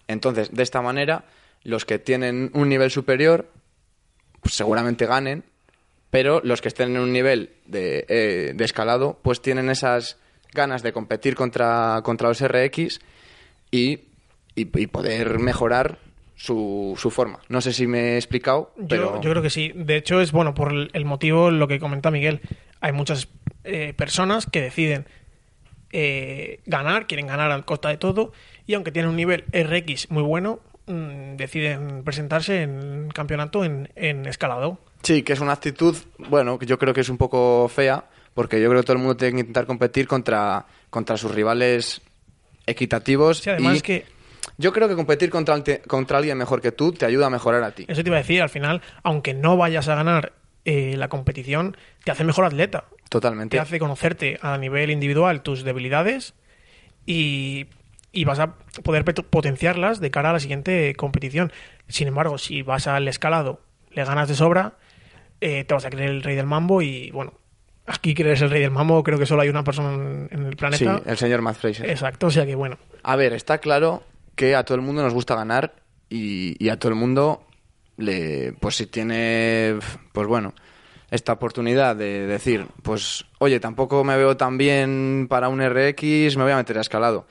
Entonces, 0.08 0.52
de 0.52 0.62
esta 0.62 0.82
manera, 0.82 1.24
los 1.62 1.84
que 1.84 1.98
tienen 1.98 2.50
un 2.54 2.68
nivel 2.68 2.90
superior, 2.90 3.48
pues 4.42 4.54
seguramente 4.54 5.06
ganen, 5.06 5.44
pero 6.10 6.42
los 6.44 6.60
que 6.60 6.68
estén 6.68 6.94
en 6.96 7.00
un 7.00 7.12
nivel 7.12 7.50
de, 7.64 8.04
eh, 8.08 8.52
de 8.54 8.64
escalado, 8.64 9.18
pues 9.22 9.40
tienen 9.40 9.70
esas 9.70 10.18
ganas 10.52 10.82
de 10.82 10.92
competir 10.92 11.34
contra, 11.34 12.00
contra 12.04 12.28
los 12.28 12.46
RX 12.46 13.00
y, 13.70 13.92
y- 14.54 14.68
y 14.78 14.86
poder 14.88 15.38
mejorar 15.38 15.98
su, 16.36 16.94
su 16.98 17.10
forma. 17.10 17.38
No 17.48 17.60
sé 17.62 17.72
si 17.72 17.86
me 17.86 18.14
he 18.14 18.16
explicado, 18.16 18.72
Yo, 18.76 18.86
pero... 18.88 19.20
yo 19.22 19.30
creo 19.30 19.42
que 19.42 19.48
sí. 19.50 19.72
De 19.74 19.96
hecho, 19.96 20.20
es 20.20 20.32
bueno 20.32 20.52
por 20.54 20.72
el 20.92 21.04
motivo, 21.06 21.50
lo 21.50 21.68
que 21.68 21.78
comenta 21.80 22.10
Miguel. 22.10 22.40
Hay 22.80 22.92
muchas 22.92 23.28
eh, 23.64 23.94
personas 23.96 24.44
que 24.46 24.60
deciden 24.60 25.06
eh, 25.92 26.60
ganar, 26.66 27.06
quieren 27.06 27.26
ganar 27.28 27.50
a 27.52 27.62
costa 27.62 27.88
de 27.90 27.96
todo, 27.96 28.32
y 28.66 28.74
aunque 28.74 28.92
tienen 28.92 29.10
un 29.10 29.16
nivel 29.16 29.44
RX 29.52 30.10
muy 30.10 30.22
bueno, 30.22 30.60
deciden 30.86 32.02
presentarse 32.04 32.62
en 32.62 33.08
campeonato 33.14 33.64
en, 33.64 33.90
en 33.94 34.26
escalado. 34.26 34.78
Sí, 35.02 35.22
que 35.22 35.32
es 35.32 35.40
una 35.40 35.52
actitud, 35.52 35.96
bueno, 36.18 36.58
que 36.58 36.66
yo 36.66 36.78
creo 36.78 36.94
que 36.94 37.00
es 37.00 37.08
un 37.08 37.18
poco 37.18 37.68
fea, 37.68 38.04
porque 38.34 38.60
yo 38.60 38.68
creo 38.68 38.80
que 38.80 38.86
todo 38.86 38.94
el 38.94 38.98
mundo 39.02 39.16
tiene 39.16 39.34
que 39.34 39.40
intentar 39.40 39.66
competir 39.66 40.06
contra, 40.06 40.66
contra 40.90 41.16
sus 41.16 41.32
rivales 41.32 42.00
equitativos. 42.66 43.38
Sí, 43.38 43.50
además 43.50 43.74
y 43.74 43.76
es 43.76 43.82
que 43.82 44.06
Yo 44.58 44.72
creo 44.72 44.88
que 44.88 44.94
competir 44.94 45.30
contra, 45.30 45.62
contra 45.86 46.18
alguien 46.18 46.38
mejor 46.38 46.60
que 46.60 46.72
tú 46.72 46.92
te 46.92 47.04
ayuda 47.04 47.26
a 47.26 47.30
mejorar 47.30 47.62
a 47.62 47.72
ti. 47.72 47.84
eso 47.88 48.02
te 48.02 48.08
iba 48.08 48.16
a 48.16 48.20
decir, 48.20 48.42
al 48.42 48.48
final, 48.50 48.82
aunque 49.02 49.34
no 49.34 49.56
vayas 49.56 49.88
a 49.88 49.94
ganar 49.94 50.32
eh, 50.64 50.94
la 50.96 51.08
competición, 51.08 51.76
te 52.04 52.10
hace 52.10 52.24
mejor 52.24 52.44
atleta. 52.44 52.84
Totalmente. 53.08 53.56
te 53.56 53.60
hace 53.60 53.78
conocerte 53.78 54.38
a 54.40 54.56
nivel 54.56 54.90
individual 54.90 55.42
tus 55.42 55.64
debilidades 55.64 56.32
y, 57.04 57.66
y 58.12 58.24
vas 58.24 58.38
a 58.38 58.54
poder 58.84 59.04
potenciarlas 59.04 60.00
de 60.00 60.10
cara 60.10 60.30
a 60.30 60.32
la 60.34 60.40
siguiente 60.40 60.94
competición. 60.94 61.52
Sin 61.88 62.08
embargo, 62.08 62.38
si 62.38 62.62
vas 62.62 62.86
al 62.86 63.08
escalado, 63.08 63.60
le 63.90 64.04
ganas 64.04 64.28
de 64.28 64.34
sobra, 64.34 64.74
eh, 65.40 65.64
te 65.64 65.74
vas 65.74 65.84
a 65.84 65.90
creer 65.90 66.10
el 66.10 66.22
rey 66.22 66.36
del 66.36 66.46
mambo 66.46 66.82
y 66.82 67.10
bueno, 67.10 67.32
aquí 67.86 68.14
crees 68.14 68.40
el 68.42 68.50
rey 68.50 68.60
del 68.60 68.70
mambo, 68.70 69.02
creo 69.02 69.18
que 69.18 69.26
solo 69.26 69.42
hay 69.42 69.48
una 69.48 69.64
persona 69.64 69.94
en, 70.30 70.44
el 70.44 70.50
Sí, 70.52 70.56
planeta. 70.56 71.02
el 71.06 71.16
señor 71.16 71.42
Matt 71.42 71.56
Fraser. 71.56 71.88
Exacto, 71.90 72.26
o 72.26 72.30
sea 72.30 72.46
que 72.46 72.54
bueno. 72.54 72.78
A 73.02 73.16
ver, 73.16 73.32
está 73.32 73.58
claro 73.58 74.02
que 74.36 74.54
a 74.54 74.64
todo 74.64 74.76
el 74.76 74.82
mundo 74.82 75.02
nos 75.02 75.14
gusta 75.14 75.34
ganar 75.34 75.74
y, 76.08 76.54
y 76.64 76.68
a 76.68 76.78
todo 76.78 76.90
el 76.90 76.98
mundo 76.98 77.46
le 77.98 78.54
pues 78.60 78.76
si 78.76 78.86
tiene 78.86 79.76
pues 80.12 80.26
bueno 80.26 80.54
esta 81.10 81.34
oportunidad 81.34 81.94
de 81.94 82.26
decir 82.26 82.66
pues 82.82 83.26
oye 83.38 83.60
tampoco 83.60 84.02
me 84.02 84.16
veo 84.16 84.36
tan 84.38 84.56
bien 84.56 85.26
para 85.28 85.50
un 85.50 85.60
RX 85.60 86.36
me 86.38 86.44
voy 86.44 86.52
a 86.52 86.56
meter 86.56 86.78
a 86.78 86.80
escalado 86.80 87.26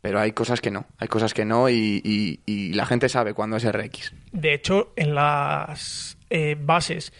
pero 0.00 0.18
hay 0.20 0.32
cosas 0.32 0.60
que 0.60 0.70
no 0.70 0.86
hay 0.98 1.08
cosas 1.08 1.34
que 1.34 1.44
no 1.44 1.68
y, 1.68 2.00
y- 2.04 2.40
y 2.46 2.72
la 2.72 2.86
gente 2.86 3.08
sabe 3.08 3.34
cuándo 3.34 3.56
es 3.56 3.64
RX 3.70 4.12
De 4.32 4.54
hecho, 4.54 4.92
en 4.96 5.14
las 5.14 6.16
eh, 6.30 6.56
bases 6.60 7.12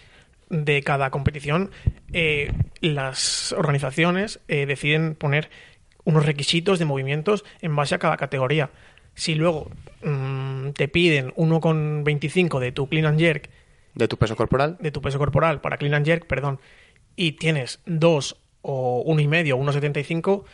de 0.48 0.82
cada 0.82 1.10
competición, 1.10 1.70
eh, 2.12 2.52
las 2.80 3.52
organizaciones 3.52 4.40
eh, 4.48 4.66
deciden 4.66 5.14
poner 5.14 5.48
unos 6.04 6.26
requisitos 6.26 6.78
de 6.78 6.86
movimientos 6.86 7.44
en 7.60 7.76
base 7.76 7.94
a 7.94 7.98
cada 7.98 8.16
categoría. 8.16 8.70
Si 9.14 9.34
luego 9.34 9.70
mm, 10.02 10.70
te 10.70 10.88
piden 10.88 11.30
1,25 11.34 12.58
de 12.58 12.72
tu 12.72 12.88
clean 12.88 13.06
and 13.06 13.18
jerk, 13.20 13.50
de 13.94 14.08
tu 14.08 14.16
peso 14.16 14.36
corporal 14.36 14.76
de 14.80 14.90
tu 14.90 15.02
peso 15.02 15.18
corporal 15.18 15.60
para 15.60 15.76
clean 15.76 15.94
and 15.94 16.06
jerk, 16.06 16.26
perdón, 16.26 16.58
y 17.16 17.32
tienes 17.32 17.80
2 17.86 18.36
o 18.62 19.04
1,5 19.06 19.52
o 19.52 19.58
1,75, 19.58 20.44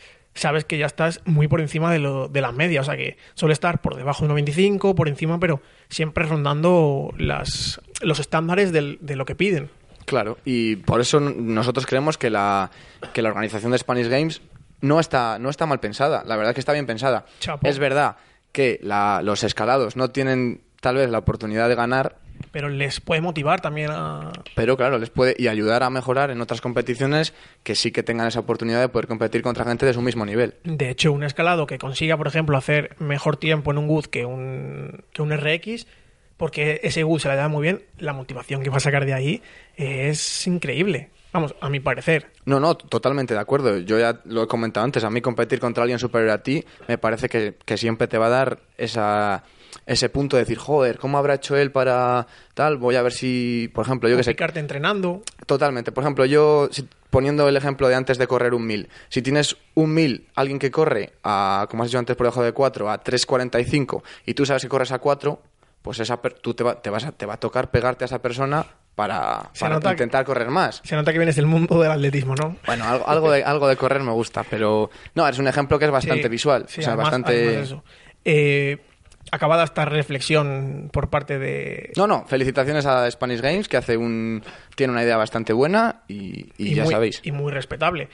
sabes 0.40 0.64
que 0.64 0.78
ya 0.78 0.86
estás 0.86 1.20
muy 1.24 1.48
por 1.48 1.60
encima 1.60 1.92
de, 1.92 1.98
lo, 1.98 2.28
de 2.28 2.40
la 2.40 2.52
media. 2.52 2.80
O 2.80 2.84
sea 2.84 2.96
que 2.96 3.16
suele 3.34 3.52
estar 3.52 3.80
por 3.80 3.96
debajo 3.96 4.26
de 4.26 4.32
1,25, 4.34 4.94
por 4.94 5.08
encima, 5.08 5.38
pero 5.40 5.60
siempre 5.88 6.24
rondando 6.24 7.12
las, 7.18 7.80
los 8.02 8.18
estándares 8.20 8.72
del- 8.72 8.98
de 9.00 9.16
lo 9.16 9.24
que 9.24 9.34
piden. 9.34 9.70
Claro, 10.04 10.38
y 10.44 10.76
por 10.76 11.00
eso 11.00 11.18
nosotros 11.18 11.84
creemos 11.86 12.16
que 12.16 12.30
la, 12.30 12.70
que 13.12 13.22
la 13.22 13.30
organización 13.30 13.72
de 13.72 13.78
Spanish 13.78 14.06
Games 14.08 14.40
no 14.80 15.00
está, 15.00 15.38
no 15.40 15.50
está 15.50 15.66
mal 15.66 15.80
pensada, 15.80 16.22
la 16.24 16.36
verdad 16.36 16.54
que 16.54 16.60
está 16.60 16.72
bien 16.72 16.86
pensada. 16.86 17.26
Chapo. 17.40 17.66
Es 17.66 17.78
verdad 17.80 18.16
que 18.52 18.78
la- 18.82 19.20
los 19.24 19.42
escalados 19.42 19.96
no 19.96 20.10
tienen 20.10 20.60
tal 20.80 20.96
vez 20.96 21.10
la 21.10 21.18
oportunidad 21.18 21.68
de 21.68 21.74
ganar, 21.74 22.18
Pero 22.52 22.68
les 22.68 23.00
puede 23.00 23.20
motivar 23.20 23.60
también 23.60 23.90
a... 23.92 24.32
pero 24.54 24.76
claro, 24.76 24.98
les 24.98 25.10
puede 25.10 25.34
y 25.38 25.48
ayudar 25.48 25.82
a 25.82 25.90
mejorar 25.90 26.30
en 26.30 26.40
otras 26.40 26.60
competiciones 26.60 27.34
que 27.62 27.74
sí 27.74 27.92
que 27.92 28.02
tengan 28.02 28.26
esa 28.26 28.40
oportunidad 28.40 28.80
de 28.80 28.88
poder 28.88 29.06
competir 29.06 29.42
contra 29.42 29.64
gente 29.64 29.86
de 29.86 29.94
su 29.94 30.02
mismo 30.02 30.24
nivel. 30.24 30.54
De 30.64 30.90
hecho, 30.90 31.12
un 31.12 31.22
escalado 31.22 31.66
que 31.66 31.78
consiga, 31.78 32.16
por 32.16 32.26
ejemplo, 32.26 32.56
hacer 32.56 32.96
mejor 32.98 33.36
tiempo 33.36 33.70
en 33.70 33.78
un 33.78 33.86
GUD 33.86 34.06
que 34.06 34.24
un, 34.24 35.04
que 35.12 35.22
un 35.22 35.36
RX, 35.36 35.86
porque 36.36 36.80
ese 36.82 37.02
GUD 37.02 37.20
se 37.20 37.28
le 37.28 37.36
da 37.36 37.48
muy 37.48 37.62
bien, 37.62 37.82
la 37.98 38.12
motivación 38.12 38.62
que 38.62 38.70
va 38.70 38.76
a 38.76 38.80
sacar 38.80 39.06
de 39.06 39.14
ahí 39.14 39.42
es 39.76 40.46
increíble. 40.46 41.10
Vamos, 41.36 41.54
a 41.60 41.68
mi 41.68 41.80
parecer. 41.80 42.32
No, 42.46 42.58
no, 42.60 42.76
totalmente 42.76 43.34
de 43.34 43.40
acuerdo. 43.40 43.76
Yo 43.78 43.98
ya 43.98 44.20
lo 44.24 44.42
he 44.44 44.46
comentado 44.46 44.84
antes. 44.84 45.04
A 45.04 45.10
mí 45.10 45.20
competir 45.20 45.60
contra 45.60 45.82
alguien 45.82 45.98
superior 45.98 46.30
a 46.30 46.42
ti 46.42 46.64
me 46.88 46.96
parece 46.98 47.28
que, 47.28 47.56
que 47.64 47.76
siempre 47.76 48.08
te 48.08 48.16
va 48.16 48.26
a 48.26 48.30
dar 48.30 48.58
esa, 48.78 49.44
ese 49.84 50.08
punto 50.08 50.36
de 50.36 50.44
decir, 50.44 50.56
joder, 50.56 50.98
¿cómo 50.98 51.18
habrá 51.18 51.34
hecho 51.34 51.54
él 51.56 51.70
para 51.72 52.26
tal? 52.54 52.78
Voy 52.78 52.96
a 52.96 53.02
ver 53.02 53.12
si, 53.12 53.70
por 53.74 53.84
ejemplo, 53.84 54.08
yo 54.08 54.16
que 54.16 54.22
sé, 54.24 54.30
Picarte 54.30 54.60
entrenando. 54.60 55.22
Totalmente. 55.44 55.92
Por 55.92 56.04
ejemplo, 56.04 56.24
yo, 56.24 56.68
si- 56.70 56.88
poniendo 57.10 57.46
el 57.48 57.56
ejemplo 57.56 57.86
de 57.88 57.94
antes 57.96 58.16
de 58.16 58.26
correr 58.26 58.54
un 58.54 58.66
mil, 58.66 58.88
si 59.10 59.20
tienes 59.20 59.56
un 59.74 59.92
mil, 59.92 60.26
alguien 60.34 60.58
que 60.58 60.70
corre 60.70 61.12
a, 61.22 61.66
como 61.70 61.82
has 61.82 61.90
dicho 61.90 61.98
antes 61.98 62.16
por 62.16 62.24
debajo 62.24 62.42
de 62.42 62.52
4, 62.52 62.90
a 62.90 63.02
3.45 63.04 64.02
y 64.24 64.32
tú 64.34 64.46
sabes 64.46 64.62
que 64.62 64.68
corres 64.70 64.90
a 64.92 64.98
4, 65.00 65.40
pues 65.82 66.00
esa 66.00 66.20
per- 66.22 66.34
tú 66.34 66.54
te 66.54 66.64
va, 66.64 66.80
te, 66.80 66.88
vas 66.90 67.04
a, 67.04 67.12
te 67.12 67.26
va 67.26 67.34
a 67.34 67.40
tocar 67.40 67.70
pegarte 67.70 68.04
a 68.04 68.06
esa 68.06 68.20
persona 68.22 68.64
para, 68.96 69.50
que- 69.54 69.90
intentar 69.92 70.24
correr 70.24 70.48
más. 70.50 70.80
Se 70.84 70.96
nota 70.96 71.12
que 71.12 71.18
vienes 71.18 71.36
del 71.36 71.46
mundo 71.46 71.80
del 71.80 71.92
atletismo, 71.92 72.34
¿no? 72.34 72.56
Bueno, 72.66 72.84
algo, 72.84 73.06
algo, 73.08 73.30
de, 73.30 73.44
algo 73.44 73.68
de 73.68 73.76
correr 73.76 74.02
me 74.02 74.10
gusta, 74.10 74.42
pero 74.42 74.90
no, 75.14 75.28
es 75.28 75.38
un 75.38 75.46
ejemplo 75.46 75.78
que 75.78 75.84
es 75.84 75.90
bastante 75.92 76.24
Sí, 76.24 76.28
visual. 76.28 76.64
sí, 76.66 76.80
o 76.80 76.82
sea, 76.82 76.94
además- 76.94 77.04
bastante... 77.12 77.46
además 77.46 77.62
eso. 77.66 77.84
Eh, 78.24 78.78
acabada 79.30 79.64
esta 79.64 79.84
reflexión 79.84 80.88
por 80.92 81.10
parte 81.10 81.38
de... 81.38 81.92
No, 81.96 82.06
no, 82.06 82.24
felicitaciones 82.26 82.86
a 82.86 83.08
Spanish 83.10 83.40
Games, 83.40 83.68
que 83.68 83.76
hace 83.76 83.96
un 83.96 84.42
tiene 84.74 84.92
una 84.92 85.02
idea 85.02 85.16
bastante 85.16 85.52
buena 85.52 86.02
y, 86.08 86.52
y 86.58 86.74
ya 86.74 86.84
muy, 86.84 86.92
sabéis. 86.92 87.20
Y 87.22 87.32
muy 87.32 87.52
respetable. 87.52 88.08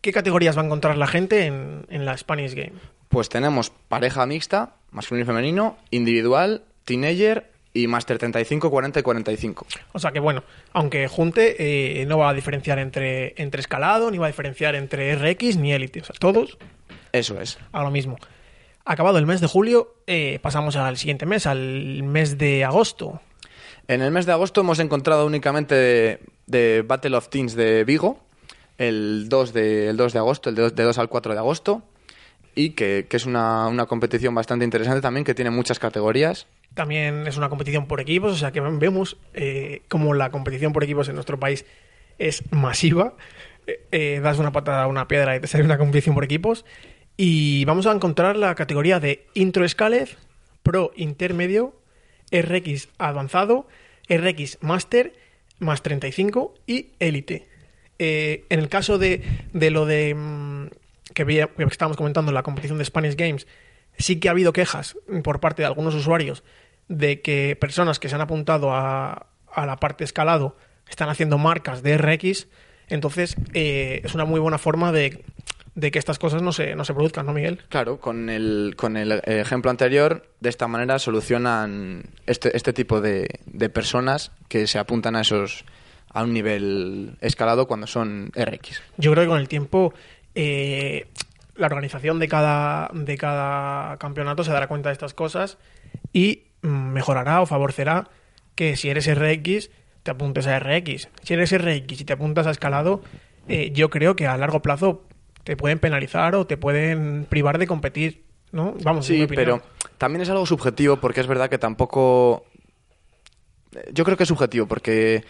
¿Qué 0.00 0.12
categorías 0.12 0.56
va 0.56 0.62
a 0.62 0.64
encontrar 0.64 0.96
la 0.96 1.06
gente 1.06 1.46
en, 1.46 1.86
en 1.90 2.04
la 2.04 2.16
Spanish 2.16 2.54
Game? 2.54 2.72
Pues 3.08 3.28
tenemos 3.28 3.70
pareja 3.88 4.26
mixta, 4.26 4.74
masculino 4.90 5.24
y 5.24 5.26
femenino, 5.26 5.76
individual, 5.90 6.62
teenager 6.84 7.50
y 7.74 7.86
Master 7.86 8.18
35, 8.18 8.70
40 8.70 9.00
y 9.00 9.02
45. 9.02 9.66
O 9.92 9.98
sea 9.98 10.10
que 10.10 10.20
bueno, 10.20 10.42
aunque 10.72 11.06
junte, 11.08 12.00
eh, 12.00 12.06
no 12.06 12.18
va 12.18 12.30
a 12.30 12.34
diferenciar 12.34 12.78
entre, 12.78 13.34
entre 13.40 13.60
escalado, 13.60 14.10
ni 14.10 14.18
va 14.18 14.26
a 14.26 14.30
diferenciar 14.30 14.74
entre 14.74 15.14
RX 15.14 15.56
ni 15.56 15.72
élite. 15.72 16.00
O 16.00 16.04
sea, 16.04 16.14
todos 16.18 16.58
Eso 17.12 17.40
es. 17.40 17.58
a 17.72 17.82
lo 17.82 17.90
mismo. 17.90 18.16
Acabado 18.84 19.18
el 19.18 19.26
mes 19.26 19.40
de 19.40 19.46
julio, 19.46 19.94
eh, 20.06 20.38
pasamos 20.40 20.76
al 20.76 20.96
siguiente 20.96 21.26
mes, 21.26 21.46
al 21.46 22.02
mes 22.02 22.38
de 22.38 22.64
agosto. 22.64 23.20
En 23.86 24.00
el 24.02 24.10
mes 24.10 24.24
de 24.26 24.32
agosto 24.32 24.62
hemos 24.62 24.78
encontrado 24.78 25.26
únicamente 25.26 25.74
de, 25.74 26.20
de 26.46 26.82
Battle 26.86 27.16
of 27.16 27.28
Teens 27.28 27.54
de 27.54 27.84
Vigo, 27.84 28.18
el 28.78 29.28
2 29.28 29.52
de, 29.52 29.88
el 29.90 29.96
2 29.96 30.12
de 30.14 30.18
agosto, 30.18 30.48
el 30.48 30.54
de 30.56 30.62
2, 30.62 30.74
de 30.74 30.82
2 30.84 30.98
al 30.98 31.08
4 31.08 31.32
de 31.34 31.38
agosto, 31.38 31.82
y 32.54 32.70
que, 32.70 33.06
que 33.08 33.16
es 33.18 33.26
una, 33.26 33.66
una 33.68 33.86
competición 33.86 34.34
bastante 34.34 34.64
interesante 34.64 35.00
también, 35.00 35.24
que 35.24 35.34
tiene 35.34 35.50
muchas 35.50 35.78
categorías. 35.78 36.46
También 36.78 37.26
es 37.26 37.36
una 37.36 37.48
competición 37.48 37.88
por 37.88 38.00
equipos, 38.00 38.30
o 38.32 38.36
sea 38.36 38.52
que 38.52 38.60
vemos 38.60 39.16
eh, 39.34 39.82
como 39.88 40.14
la 40.14 40.30
competición 40.30 40.72
por 40.72 40.84
equipos 40.84 41.08
en 41.08 41.16
nuestro 41.16 41.36
país 41.36 41.64
es 42.20 42.44
masiva. 42.52 43.14
Eh, 43.66 43.80
eh, 43.90 44.20
das 44.22 44.38
una 44.38 44.52
patada 44.52 44.84
a 44.84 44.86
una 44.86 45.08
piedra 45.08 45.34
y 45.34 45.40
te 45.40 45.48
sale 45.48 45.64
una 45.64 45.76
competición 45.76 46.14
por 46.14 46.22
equipos. 46.22 46.64
Y 47.16 47.64
vamos 47.64 47.86
a 47.86 47.90
encontrar 47.92 48.36
la 48.36 48.54
categoría 48.54 49.00
de 49.00 49.26
Intro 49.34 49.68
Scaled, 49.68 50.08
Pro 50.62 50.92
Intermedio, 50.94 51.74
RX 52.30 52.90
Avanzado, 52.96 53.66
RX 54.08 54.58
Master, 54.60 55.14
más 55.58 55.82
35 55.82 56.54
y 56.64 56.90
Elite. 57.00 57.48
Eh, 57.98 58.44
en 58.50 58.60
el 58.60 58.68
caso 58.68 58.98
de, 58.98 59.22
de 59.52 59.70
lo 59.72 59.84
de 59.84 60.14
mm, 60.14 60.66
que, 61.12 61.24
veía- 61.24 61.48
que 61.48 61.64
estábamos 61.64 61.96
comentando 61.96 62.30
en 62.30 62.36
la 62.36 62.44
competición 62.44 62.78
de 62.78 62.84
Spanish 62.84 63.16
Games, 63.16 63.48
sí 63.98 64.20
que 64.20 64.28
ha 64.28 64.30
habido 64.30 64.52
quejas 64.52 64.96
por 65.24 65.40
parte 65.40 65.62
de 65.62 65.66
algunos 65.66 65.96
usuarios 65.96 66.44
de 66.88 67.20
que 67.20 67.56
personas 67.60 67.98
que 67.98 68.08
se 68.08 68.14
han 68.14 68.20
apuntado 68.20 68.72
a, 68.72 69.26
a 69.52 69.66
la 69.66 69.76
parte 69.76 70.04
escalado 70.04 70.56
están 70.88 71.08
haciendo 71.08 71.38
marcas 71.38 71.82
de 71.82 71.98
RX. 71.98 72.48
Entonces, 72.88 73.36
eh, 73.54 74.00
es 74.04 74.14
una 74.14 74.24
muy 74.24 74.40
buena 74.40 74.58
forma 74.58 74.92
de, 74.92 75.22
de 75.74 75.90
que 75.90 75.98
estas 75.98 76.18
cosas 76.18 76.42
no 76.42 76.52
se, 76.52 76.74
no 76.74 76.84
se 76.84 76.94
produzcan, 76.94 77.26
¿no, 77.26 77.32
Miguel? 77.32 77.60
Claro, 77.68 78.00
con 78.00 78.30
el, 78.30 78.74
con 78.76 78.96
el 78.96 79.20
ejemplo 79.26 79.70
anterior, 79.70 80.26
de 80.40 80.48
esta 80.48 80.66
manera 80.66 80.98
solucionan 80.98 82.04
este, 82.26 82.56
este 82.56 82.72
tipo 82.72 83.00
de, 83.00 83.28
de 83.46 83.68
personas 83.68 84.32
que 84.48 84.66
se 84.66 84.78
apuntan 84.78 85.16
a 85.16 85.20
esos 85.20 85.64
a 86.10 86.22
un 86.22 86.32
nivel 86.32 87.16
escalado 87.20 87.66
cuando 87.66 87.86
son 87.86 88.32
RX. 88.34 88.82
Yo 88.96 89.12
creo 89.12 89.24
que 89.24 89.28
con 89.28 89.38
el 89.38 89.48
tiempo 89.48 89.92
eh, 90.34 91.06
la 91.54 91.66
organización 91.66 92.18
de 92.18 92.28
cada, 92.28 92.90
de 92.94 93.16
cada 93.18 93.98
campeonato 93.98 94.42
se 94.42 94.52
dará 94.52 94.68
cuenta 94.68 94.88
de 94.88 94.94
estas 94.94 95.12
cosas 95.12 95.58
y 96.12 96.47
mejorará 96.62 97.40
o 97.40 97.46
favorecerá 97.46 98.08
que 98.54 98.76
si 98.76 98.90
eres 98.90 99.06
RX 99.06 99.70
te 100.02 100.10
apuntes 100.10 100.46
a 100.46 100.58
RX. 100.58 101.08
Si 101.22 101.34
eres 101.34 101.56
RX 101.56 102.00
y 102.00 102.04
te 102.04 102.12
apuntas 102.12 102.46
a 102.46 102.50
escalado, 102.50 103.02
eh, 103.48 103.70
yo 103.72 103.90
creo 103.90 104.16
que 104.16 104.26
a 104.26 104.36
largo 104.36 104.62
plazo 104.62 105.04
te 105.44 105.56
pueden 105.56 105.78
penalizar 105.78 106.34
o 106.34 106.46
te 106.46 106.56
pueden 106.56 107.26
privar 107.28 107.58
de 107.58 107.66
competir. 107.66 108.24
¿no? 108.52 108.74
Vamos, 108.82 109.06
Sí, 109.06 109.26
pero 109.26 109.62
también 109.98 110.22
es 110.22 110.30
algo 110.30 110.46
subjetivo 110.46 110.96
porque 110.96 111.20
es 111.20 111.26
verdad 111.26 111.50
que 111.50 111.58
tampoco... 111.58 112.44
Yo 113.92 114.04
creo 114.04 114.16
que 114.16 114.22
es 114.22 114.28
subjetivo 114.28 114.66
porque 114.66 115.24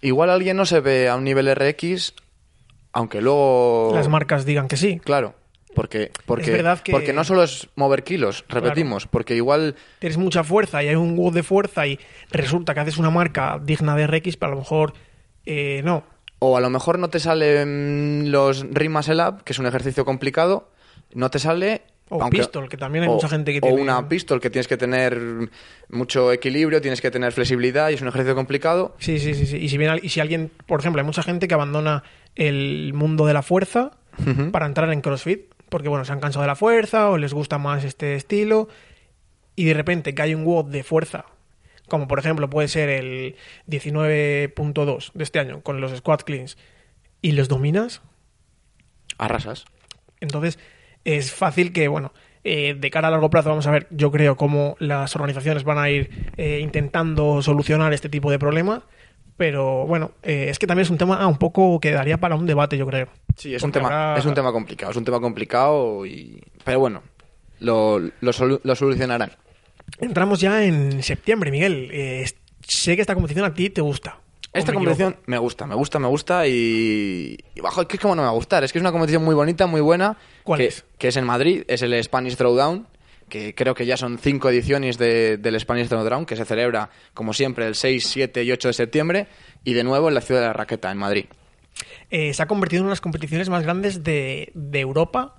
igual 0.00 0.30
alguien 0.30 0.56
no 0.56 0.66
se 0.66 0.80
ve 0.80 1.08
a 1.08 1.16
un 1.16 1.24
nivel 1.24 1.54
RX, 1.54 2.14
aunque 2.92 3.20
luego... 3.20 3.92
las 3.94 4.08
marcas 4.08 4.44
digan 4.44 4.68
que 4.68 4.76
sí. 4.76 5.00
Claro, 5.00 5.34
porque, 5.74 6.10
porque, 6.26 6.50
verdad 6.50 6.80
que- 6.80 6.92
porque 6.92 7.12
no 7.12 7.24
solo 7.24 7.42
es 7.44 7.68
mover 7.76 8.02
kilos, 8.04 8.44
repetimos, 8.48 9.06
porque 9.06 9.34
igual... 9.36 9.76
tienes 9.98 10.18
mucha 10.18 10.42
fuerza 10.44 10.82
y 10.82 10.88
hay 10.88 10.96
un 10.96 11.16
WOD 11.16 11.34
de 11.34 11.42
fuerza 11.42 11.86
y 11.86 11.98
resulta 12.32 12.74
que 12.74 12.80
haces 12.80 12.98
una 12.98 13.10
marca 13.10 13.60
digna 13.62 13.94
de 13.96 14.06
RX, 14.06 14.36
pero 14.36 14.52
a 14.52 14.54
lo 14.54 14.60
mejor 14.60 14.92
eh, 15.46 15.80
no. 15.84 16.04
O 16.38 16.56
a 16.56 16.60
lo 16.60 16.70
mejor 16.70 16.98
no 16.98 17.08
te 17.10 17.20
salen 17.20 18.30
los 18.32 18.66
Ring 18.70 18.90
Muscle 18.92 19.22
Up, 19.22 19.42
que 19.44 19.52
es 19.52 19.58
un 19.58 19.66
ejercicio 19.66 20.04
complicado, 20.04 20.70
no 21.14 21.30
te 21.30 21.38
sale... 21.38 21.82
O 22.12 22.28
pistol, 22.28 22.68
que 22.68 22.76
también 22.76 23.04
hay 23.04 23.10
o- 23.10 23.14
mucha 23.14 23.28
gente 23.28 23.52
que 23.52 23.58
O 23.58 23.68
tiene- 23.68 23.82
una 23.82 24.08
pistol, 24.08 24.40
que 24.40 24.50
tienes 24.50 24.66
que 24.66 24.76
tener 24.76 25.20
mucho 25.88 26.32
equilibrio, 26.32 26.80
tienes 26.80 27.00
que 27.00 27.08
tener 27.12 27.30
flexibilidad 27.32 27.90
y 27.90 27.94
es 27.94 28.02
un 28.02 28.08
ejercicio 28.08 28.34
complicado. 28.34 28.96
Sí, 28.98 29.20
sí, 29.20 29.32
sí, 29.34 29.46
sí. 29.46 29.58
Y 29.58 29.68
si, 29.68 29.78
bien, 29.78 30.00
y 30.02 30.08
si 30.08 30.18
alguien, 30.18 30.50
por 30.66 30.80
ejemplo, 30.80 31.00
hay 31.00 31.06
mucha 31.06 31.22
gente 31.22 31.46
que 31.46 31.54
abandona 31.54 32.02
el 32.34 32.92
mundo 32.94 33.26
de 33.26 33.32
la 33.34 33.42
fuerza 33.42 33.92
para 34.50 34.66
entrar 34.66 34.92
en 34.92 35.00
CrossFit, 35.02 35.49
porque 35.70 35.88
bueno, 35.88 36.04
se 36.04 36.12
han 36.12 36.20
cansado 36.20 36.42
de 36.42 36.48
la 36.48 36.56
fuerza 36.56 37.08
o 37.08 37.16
les 37.16 37.32
gusta 37.32 37.58
más 37.58 37.84
este 37.84 38.14
estilo, 38.14 38.68
y 39.56 39.64
de 39.64 39.74
repente 39.74 40.14
que 40.14 40.22
hay 40.22 40.34
un 40.34 40.44
WOD 40.44 40.66
de 40.66 40.82
fuerza, 40.82 41.24
como 41.88 42.06
por 42.06 42.18
ejemplo 42.18 42.50
puede 42.50 42.68
ser 42.68 42.88
el 42.88 43.36
19.2 43.68 45.12
de 45.14 45.24
este 45.24 45.38
año 45.38 45.62
con 45.62 45.80
los 45.80 45.96
squat 45.96 46.22
cleans, 46.22 46.58
y 47.22 47.32
los 47.32 47.48
dominas, 47.48 48.02
Arrasas. 49.18 49.64
entonces 50.20 50.58
es 51.04 51.32
fácil 51.32 51.72
que, 51.72 51.88
bueno, 51.88 52.12
eh, 52.42 52.74
de 52.78 52.90
cara 52.90 53.08
a 53.08 53.10
largo 53.10 53.28
plazo 53.30 53.50
vamos 53.50 53.66
a 53.66 53.70
ver, 53.70 53.86
yo 53.90 54.10
creo, 54.10 54.36
cómo 54.36 54.76
las 54.78 55.14
organizaciones 55.14 55.64
van 55.64 55.78
a 55.78 55.90
ir 55.90 56.32
eh, 56.36 56.60
intentando 56.60 57.42
solucionar 57.42 57.92
este 57.92 58.08
tipo 58.08 58.30
de 58.30 58.38
problemas. 58.38 58.82
Pero 59.40 59.86
bueno, 59.86 60.10
eh, 60.22 60.48
es 60.50 60.58
que 60.58 60.66
también 60.66 60.82
es 60.84 60.90
un 60.90 60.98
tema 60.98 61.16
ah, 61.18 61.26
un 61.26 61.38
poco 61.38 61.80
que 61.80 61.92
daría 61.92 62.18
para 62.18 62.34
un 62.34 62.44
debate, 62.44 62.76
yo 62.76 62.86
creo. 62.86 63.08
Sí, 63.38 63.54
es 63.54 63.62
un, 63.62 63.72
tema, 63.72 64.14
es 64.18 64.26
un 64.26 64.34
tema 64.34 64.52
complicado, 64.52 64.90
es 64.92 64.98
un 64.98 65.04
tema 65.06 65.18
complicado 65.18 66.04
y... 66.04 66.42
Pero 66.62 66.78
bueno, 66.80 67.02
lo, 67.58 67.98
lo, 67.98 68.32
solu- 68.34 68.60
lo 68.62 68.74
solucionarán. 68.74 69.32
Entramos 69.98 70.42
ya 70.42 70.62
en 70.62 71.02
septiembre, 71.02 71.50
Miguel. 71.50 71.88
Eh, 71.90 72.26
sé 72.60 72.96
que 72.96 73.00
esta 73.00 73.14
competición 73.14 73.46
a 73.46 73.54
ti 73.54 73.70
te 73.70 73.80
gusta. 73.80 74.18
¿O 74.52 74.58
Esta 74.58 74.72
me 74.72 74.74
competición 74.76 75.12
equivoco? 75.12 75.30
me 75.30 75.38
gusta, 75.38 75.66
me 75.66 75.74
gusta, 75.74 75.98
me 75.98 76.08
gusta 76.08 76.46
y... 76.46 77.38
y 77.54 77.60
bajo, 77.62 77.88
que 77.88 77.96
es 77.96 78.02
como 78.02 78.14
no 78.14 78.20
me 78.20 78.26
va 78.26 78.32
a 78.32 78.36
gustar, 78.36 78.62
es 78.62 78.72
que 78.72 78.78
es 78.78 78.82
una 78.82 78.92
competición 78.92 79.24
muy 79.24 79.34
bonita, 79.34 79.66
muy 79.66 79.80
buena. 79.80 80.18
¿Cuál 80.44 80.58
que, 80.60 80.66
es? 80.66 80.84
Que 80.98 81.08
es 81.08 81.16
en 81.16 81.24
Madrid, 81.24 81.64
es 81.66 81.80
el 81.80 82.04
Spanish 82.04 82.36
Throwdown, 82.36 82.86
que 83.30 83.54
creo 83.54 83.74
que 83.74 83.86
ya 83.86 83.96
son 83.96 84.18
cinco 84.18 84.50
ediciones 84.50 84.98
de- 84.98 85.38
del 85.38 85.58
Spanish 85.58 85.88
Throwdown, 85.88 86.26
que 86.26 86.36
se 86.36 86.44
celebra, 86.44 86.90
como 87.14 87.32
siempre, 87.32 87.66
el 87.66 87.74
6, 87.74 88.06
7 88.06 88.44
y 88.44 88.52
8 88.52 88.68
de 88.68 88.74
septiembre, 88.74 89.26
y 89.64 89.72
de 89.72 89.84
nuevo 89.84 90.08
en 90.08 90.14
la 90.14 90.20
ciudad 90.20 90.42
de 90.42 90.46
la 90.48 90.52
Raqueta, 90.52 90.90
en 90.92 90.98
Madrid. 90.98 91.24
Eh, 92.10 92.34
se 92.34 92.42
ha 92.42 92.46
convertido 92.46 92.80
en 92.80 92.84
una 92.84 92.90
de 92.90 92.94
las 92.96 93.00
competiciones 93.00 93.48
más 93.48 93.62
grandes 93.62 94.04
de, 94.04 94.50
de 94.54 94.80
Europa 94.80 95.36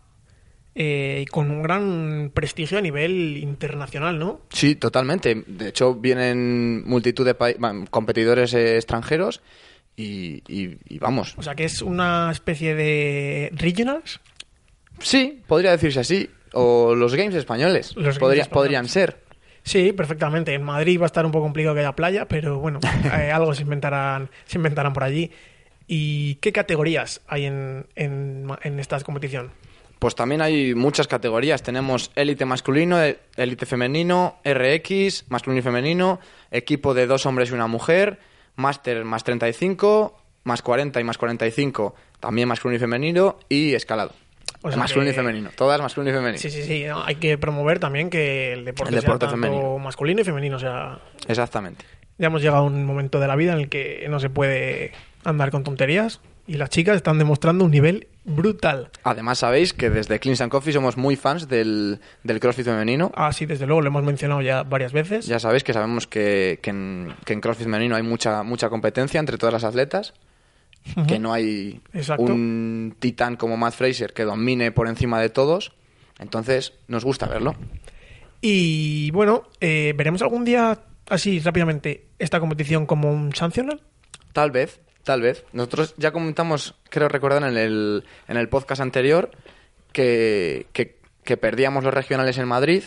eh, 0.73 1.19
y 1.23 1.25
con 1.25 1.51
un 1.51 1.61
gran 1.61 2.31
prestigio 2.33 2.77
a 2.77 2.81
nivel 2.81 3.37
internacional, 3.37 4.17
¿no? 4.17 4.41
Sí, 4.49 4.75
totalmente. 4.75 5.43
De 5.45 5.67
hecho, 5.67 5.93
vienen 5.95 6.83
multitud 6.87 7.25
de 7.25 7.35
competidores 7.89 8.53
eh, 8.53 8.77
extranjeros 8.77 9.41
y, 9.97 10.41
y- 10.47 10.77
y 10.87 10.97
vamos. 10.99 11.35
O 11.37 11.43
sea 11.43 11.53
que 11.55 11.65
es 11.65 11.81
una 11.81 12.31
especie 12.31 12.73
de 12.73 13.51
regionals. 13.53 14.21
Sí, 14.99 15.41
podría 15.47 15.71
decirse 15.71 15.99
así. 15.99 16.29
O 16.53 16.95
los 16.95 17.15
games 17.15 17.35
españoles. 17.35 17.95
Los 17.95 18.03
games 18.05 18.19
Podría- 18.19 18.41
españoles. 18.43 18.67
Podrían 18.67 18.87
ser. 18.87 19.23
Sí, 19.63 19.93
perfectamente. 19.93 20.53
En 20.53 20.63
Madrid 20.63 20.99
va 20.99 21.03
a 21.03 21.05
estar 21.05 21.25
un 21.25 21.31
poco 21.31 21.43
complicado 21.45 21.75
que 21.75 21.81
haya 21.81 21.95
playa, 21.95 22.27
pero 22.27 22.59
bueno, 22.59 22.79
eh, 23.17 23.31
algo 23.31 23.53
se 23.53 23.61
inventarán, 23.63 24.29
se 24.45 24.57
inventarán 24.57 24.93
por 24.93 25.03
allí. 25.03 25.31
¿Y 25.87 26.35
qué 26.35 26.51
categorías 26.51 27.21
hay 27.27 27.45
en, 27.45 27.85
en, 27.95 28.47
en 28.63 28.79
esta 28.79 28.99
competición? 29.01 29.51
Pues 29.99 30.15
también 30.15 30.41
hay 30.41 30.73
muchas 30.73 31.07
categorías. 31.07 31.61
Tenemos 31.61 32.11
élite 32.15 32.45
masculino, 32.45 33.03
e- 33.03 33.19
élite 33.35 33.65
femenino, 33.67 34.37
RX, 34.43 35.25
masculino 35.29 35.59
y 35.59 35.63
femenino, 35.63 36.19
equipo 36.49 36.93
de 36.95 37.05
dos 37.05 37.25
hombres 37.27 37.51
y 37.51 37.53
una 37.53 37.67
mujer, 37.67 38.19
máster 38.55 39.03
más 39.05 39.23
35, 39.23 40.17
más 40.43 40.61
40 40.63 40.99
y 40.99 41.03
más 41.03 41.17
45, 41.19 41.93
también 42.19 42.47
masculino 42.47 42.77
y 42.77 42.79
femenino, 42.79 43.37
y 43.47 43.75
escalado. 43.75 44.13
O 44.63 44.69
sea 44.69 44.77
masculino 44.77 45.11
que- 45.11 45.15
y 45.15 45.15
femenino, 45.15 45.49
todas 45.55 45.81
masculino 45.81 46.11
y 46.11 46.13
femenino. 46.19 46.37
Sí, 46.41 46.49
sí, 46.51 46.63
sí. 46.63 46.83
no, 46.85 47.03
hay 47.03 47.15
que 47.15 47.37
promover 47.37 47.79
también 47.79 48.09
que 48.09 48.53
el 48.53 48.65
deporte, 48.65 48.93
El 48.95 49.01
deporte 49.01 49.25
sea 49.25 49.29
tanto 49.31 49.41
femenino. 49.47 49.77
masculino 49.79 50.21
y 50.21 50.23
femenino. 50.23 50.55
O 50.57 50.59
sea, 50.59 50.99
Exactamente. 51.27 51.83
ya 52.17 52.27
hemos 52.27 52.41
llegado 52.41 52.63
a 52.63 52.65
un 52.65 52.85
momento 52.85 53.19
de 53.19 53.27
la 53.27 53.35
vida 53.35 53.53
en 53.53 53.59
el 53.59 53.69
que 53.69 54.05
no 54.09 54.19
se 54.19 54.29
puede 54.29 54.91
andar 55.23 55.51
con 55.51 55.63
tonterías. 55.63 56.21
Y 56.47 56.55
las 56.55 56.69
chicas 56.71 56.95
están 56.97 57.17
demostrando 57.19 57.63
un 57.63 57.71
nivel 57.71 58.07
brutal. 58.25 58.89
Además, 59.03 59.37
sabéis 59.39 59.73
que 59.73 59.89
desde 59.89 60.19
Cleans 60.19 60.41
and 60.41 60.51
Coffee 60.51 60.73
somos 60.73 60.97
muy 60.97 61.15
fans 61.15 61.47
del, 61.47 61.99
del 62.23 62.39
CrossFit 62.39 62.65
femenino. 62.65 63.11
Ah, 63.15 63.31
sí, 63.31 63.45
desde 63.45 63.67
luego, 63.67 63.81
lo 63.81 63.87
hemos 63.87 64.03
mencionado 64.03 64.41
ya 64.41 64.63
varias 64.63 64.91
veces. 64.91 65.27
Ya 65.27 65.39
sabéis 65.39 65.63
que 65.63 65.71
sabemos 65.71 66.07
que, 66.07 66.59
que 66.61 66.71
en, 66.71 67.13
que 67.25 67.33
en 67.33 67.41
CrossFit 67.41 67.65
femenino 67.65 67.95
hay 67.95 68.01
mucha, 68.03 68.41
mucha 68.43 68.69
competencia 68.69 69.19
entre 69.19 69.37
todas 69.37 69.53
las 69.53 69.63
atletas. 69.63 70.13
Que 71.07 71.19
no 71.19 71.31
hay 71.31 71.79
Exacto. 71.93 72.23
un 72.23 72.95
titán 72.99 73.35
como 73.35 73.55
Matt 73.55 73.75
Fraser 73.75 74.13
que 74.13 74.23
domine 74.23 74.71
por 74.71 74.87
encima 74.87 75.21
de 75.21 75.29
todos. 75.29 75.73
Entonces, 76.19 76.73
nos 76.87 77.05
gusta 77.05 77.27
verlo. 77.27 77.55
Y 78.41 79.11
bueno, 79.11 79.43
eh, 79.59 79.93
¿veremos 79.95 80.21
algún 80.21 80.43
día, 80.43 80.79
así 81.09 81.39
rápidamente, 81.39 82.05
esta 82.19 82.39
competición 82.39 82.85
como 82.85 83.11
un 83.11 83.33
sancional? 83.35 83.81
Tal 84.33 84.51
vez, 84.51 84.81
tal 85.03 85.21
vez. 85.21 85.45
Nosotros 85.53 85.93
ya 85.97 86.11
comentamos, 86.11 86.75
creo 86.89 87.07
recordar 87.07 87.43
en 87.43 87.57
el, 87.57 88.03
en 88.27 88.37
el 88.37 88.49
podcast 88.49 88.81
anterior, 88.81 89.31
que, 89.93 90.67
que, 90.73 90.97
que 91.23 91.37
perdíamos 91.37 91.83
los 91.83 91.93
regionales 91.93 92.37
en 92.37 92.47
Madrid, 92.47 92.83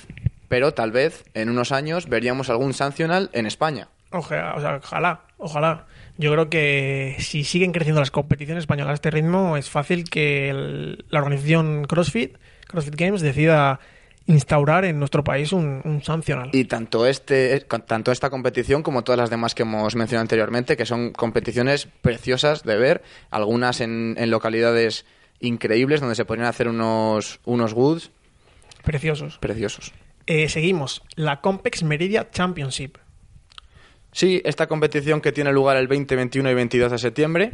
pero 0.48 0.74
tal 0.74 0.90
vez 0.90 1.24
en 1.35 1.50
unos 1.50 1.72
años 1.72 2.09
veríamos 2.09 2.50
algún 2.50 2.74
sancional 2.74 3.30
en 3.33 3.46
España. 3.46 3.88
Ojalá, 4.11 4.54
o 4.54 4.61
sea, 4.61 4.76
ojalá, 4.76 5.20
ojalá. 5.38 5.87
Yo 6.16 6.31
creo 6.33 6.48
que 6.48 7.16
si 7.18 7.42
siguen 7.44 7.72
creciendo 7.72 8.00
las 8.00 8.11
competiciones 8.12 8.62
españolas 8.62 8.92
a 8.92 8.94
este 8.94 9.11
ritmo, 9.11 9.57
es 9.57 9.68
fácil 9.68 10.05
que 10.09 10.48
el- 10.50 11.05
la 11.11 11.18
organización 11.18 11.85
CrossFit, 11.87 12.37
CrossFit 12.68 12.94
Games, 12.94 13.20
decida 13.20 13.81
instaurar 14.27 14.85
en 14.87 14.98
nuestro 14.98 15.22
país 15.24 15.53
un, 15.53 15.83
un 15.85 16.03
sancional. 16.03 16.48
Y 16.53 16.64
tanto, 16.64 17.07
este, 17.07 17.61
tanto 17.87 18.11
esta 18.12 18.31
competición 18.31 18.83
como 18.83 19.03
todas 19.05 19.18
las 19.18 19.29
demás 19.29 19.55
que 19.55 19.64
hemos 19.64 19.96
mencionado 19.96 20.22
anteriormente, 20.22 20.77
que 20.77 20.87
son 20.87 21.12
competiciones 21.12 21.88
preciosas 22.00 22.62
de 22.62 22.77
ver, 22.79 23.03
algunas 23.31 23.81
en, 23.83 24.14
en 24.16 24.31
localidades 24.31 25.05
increíbles 25.40 26.00
donde 26.00 26.14
se 26.14 26.24
podrían 26.24 26.46
hacer 26.48 26.68
unos, 26.68 27.40
unos 27.44 27.72
woods 27.74 28.12
Preciosos. 28.83 29.38
preciosos. 29.38 29.92
Eh, 30.27 30.48
seguimos. 30.48 31.03
La 31.16 31.40
Compex 31.42 31.83
Meridia 31.83 32.31
Championship. 32.31 32.96
Sí, 34.14 34.40
esta 34.44 34.68
competición 34.68 35.20
que 35.20 35.33
tiene 35.33 35.53
lugar 35.53 35.77
el 35.77 35.88
20, 35.88 36.14
21 36.14 36.48
y 36.48 36.55
22 36.55 36.92
de 36.92 36.98
septiembre. 36.98 37.50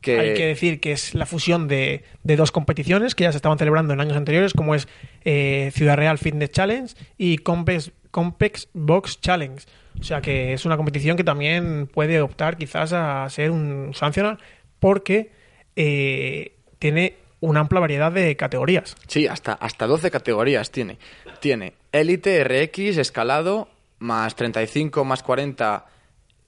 Que, 0.00 0.18
Hay 0.18 0.34
que 0.34 0.46
decir 0.46 0.80
que 0.80 0.90
es 0.90 1.14
la 1.14 1.26
fusión 1.26 1.68
de, 1.68 2.02
de 2.24 2.36
dos 2.36 2.50
competiciones 2.50 3.14
que 3.14 3.22
ya 3.22 3.30
se 3.30 3.38
estaban 3.38 3.56
celebrando 3.56 3.94
en 3.94 4.00
años 4.00 4.16
anteriores, 4.16 4.52
como 4.52 4.74
es 4.74 4.88
eh, 5.24 5.70
Ciudad 5.72 5.96
Real 5.96 6.18
Fitness 6.18 6.50
Challenge 6.50 6.92
y 7.16 7.38
Compex, 7.38 7.92
Compex 8.10 8.68
Box 8.72 9.20
Challenge. 9.20 9.64
O 10.00 10.02
sea 10.02 10.20
que 10.20 10.54
es 10.54 10.64
una 10.64 10.76
competición 10.76 11.16
que 11.16 11.22
también 11.22 11.86
puede 11.86 12.20
optar 12.20 12.56
quizás 12.56 12.92
a 12.92 13.26
ser 13.30 13.52
un 13.52 13.92
sancional 13.94 14.38
porque 14.80 15.30
eh, 15.76 16.56
tiene 16.80 17.14
una 17.38 17.60
amplia 17.60 17.80
variedad 17.80 18.10
de 18.10 18.34
categorías. 18.36 18.96
Sí, 19.06 19.28
hasta, 19.28 19.52
hasta 19.52 19.86
12 19.86 20.10
categorías 20.10 20.72
tiene. 20.72 20.98
Tiene 21.38 21.74
élite, 21.92 22.42
RX, 22.42 22.98
escalado, 22.98 23.68
más 23.98 24.34
35, 24.36 25.04
más 25.04 25.22
40 25.22 25.86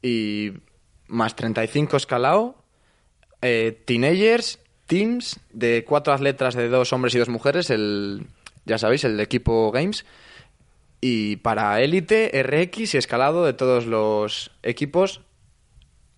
y 0.02 0.52
más 1.08 1.36
35 1.36 1.96
escalado, 1.96 2.56
eh, 3.42 3.82
teenagers, 3.84 4.58
teams 4.86 5.40
de 5.52 5.84
cuatro 5.84 6.12
atletas 6.12 6.54
de 6.54 6.68
dos 6.68 6.92
hombres 6.92 7.14
y 7.14 7.18
dos 7.18 7.28
mujeres, 7.28 7.70
el, 7.70 8.26
ya 8.64 8.78
sabéis, 8.78 9.04
el 9.04 9.18
equipo 9.20 9.70
Games. 9.72 10.04
Y 11.00 11.36
para 11.36 11.80
élite, 11.82 12.30
RX 12.42 12.94
y 12.94 12.98
escalado 12.98 13.44
de 13.44 13.52
todos 13.52 13.86
los 13.86 14.50
equipos. 14.62 15.20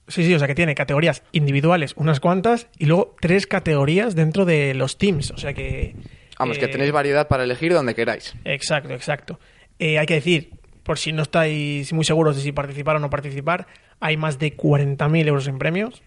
Sí, 0.06 0.24
sí, 0.24 0.34
o 0.34 0.38
sea 0.38 0.48
que 0.48 0.54
tiene 0.54 0.74
categorías 0.74 1.22
individuales, 1.32 1.92
unas 1.96 2.20
cuantas, 2.20 2.68
y 2.78 2.86
luego 2.86 3.14
tres 3.20 3.46
categorías 3.46 4.14
dentro 4.14 4.44
de 4.44 4.74
los 4.74 4.96
teams. 4.96 5.32
O 5.32 5.36
sea 5.36 5.52
que. 5.52 5.94
Vamos, 6.38 6.58
que 6.58 6.66
eh, 6.66 6.68
tenéis 6.68 6.92
variedad 6.92 7.28
para 7.28 7.44
elegir 7.44 7.72
donde 7.72 7.94
queráis. 7.94 8.34
Exacto, 8.44 8.94
exacto. 8.94 9.40
Eh, 9.78 9.98
hay 9.98 10.06
que 10.06 10.14
decir, 10.14 10.52
por 10.88 10.98
si 10.98 11.12
no 11.12 11.20
estáis 11.20 11.92
muy 11.92 12.03
seguros 12.03 12.35
de 12.35 12.40
si 12.40 12.51
participar 12.51 12.96
o 12.96 12.98
no 12.98 13.11
participar, 13.11 13.66
hay 14.01 14.16
más 14.16 14.38
de 14.38 14.57
40.000 14.57 15.27
euros 15.27 15.46
en 15.46 15.59
premios. 15.59 16.03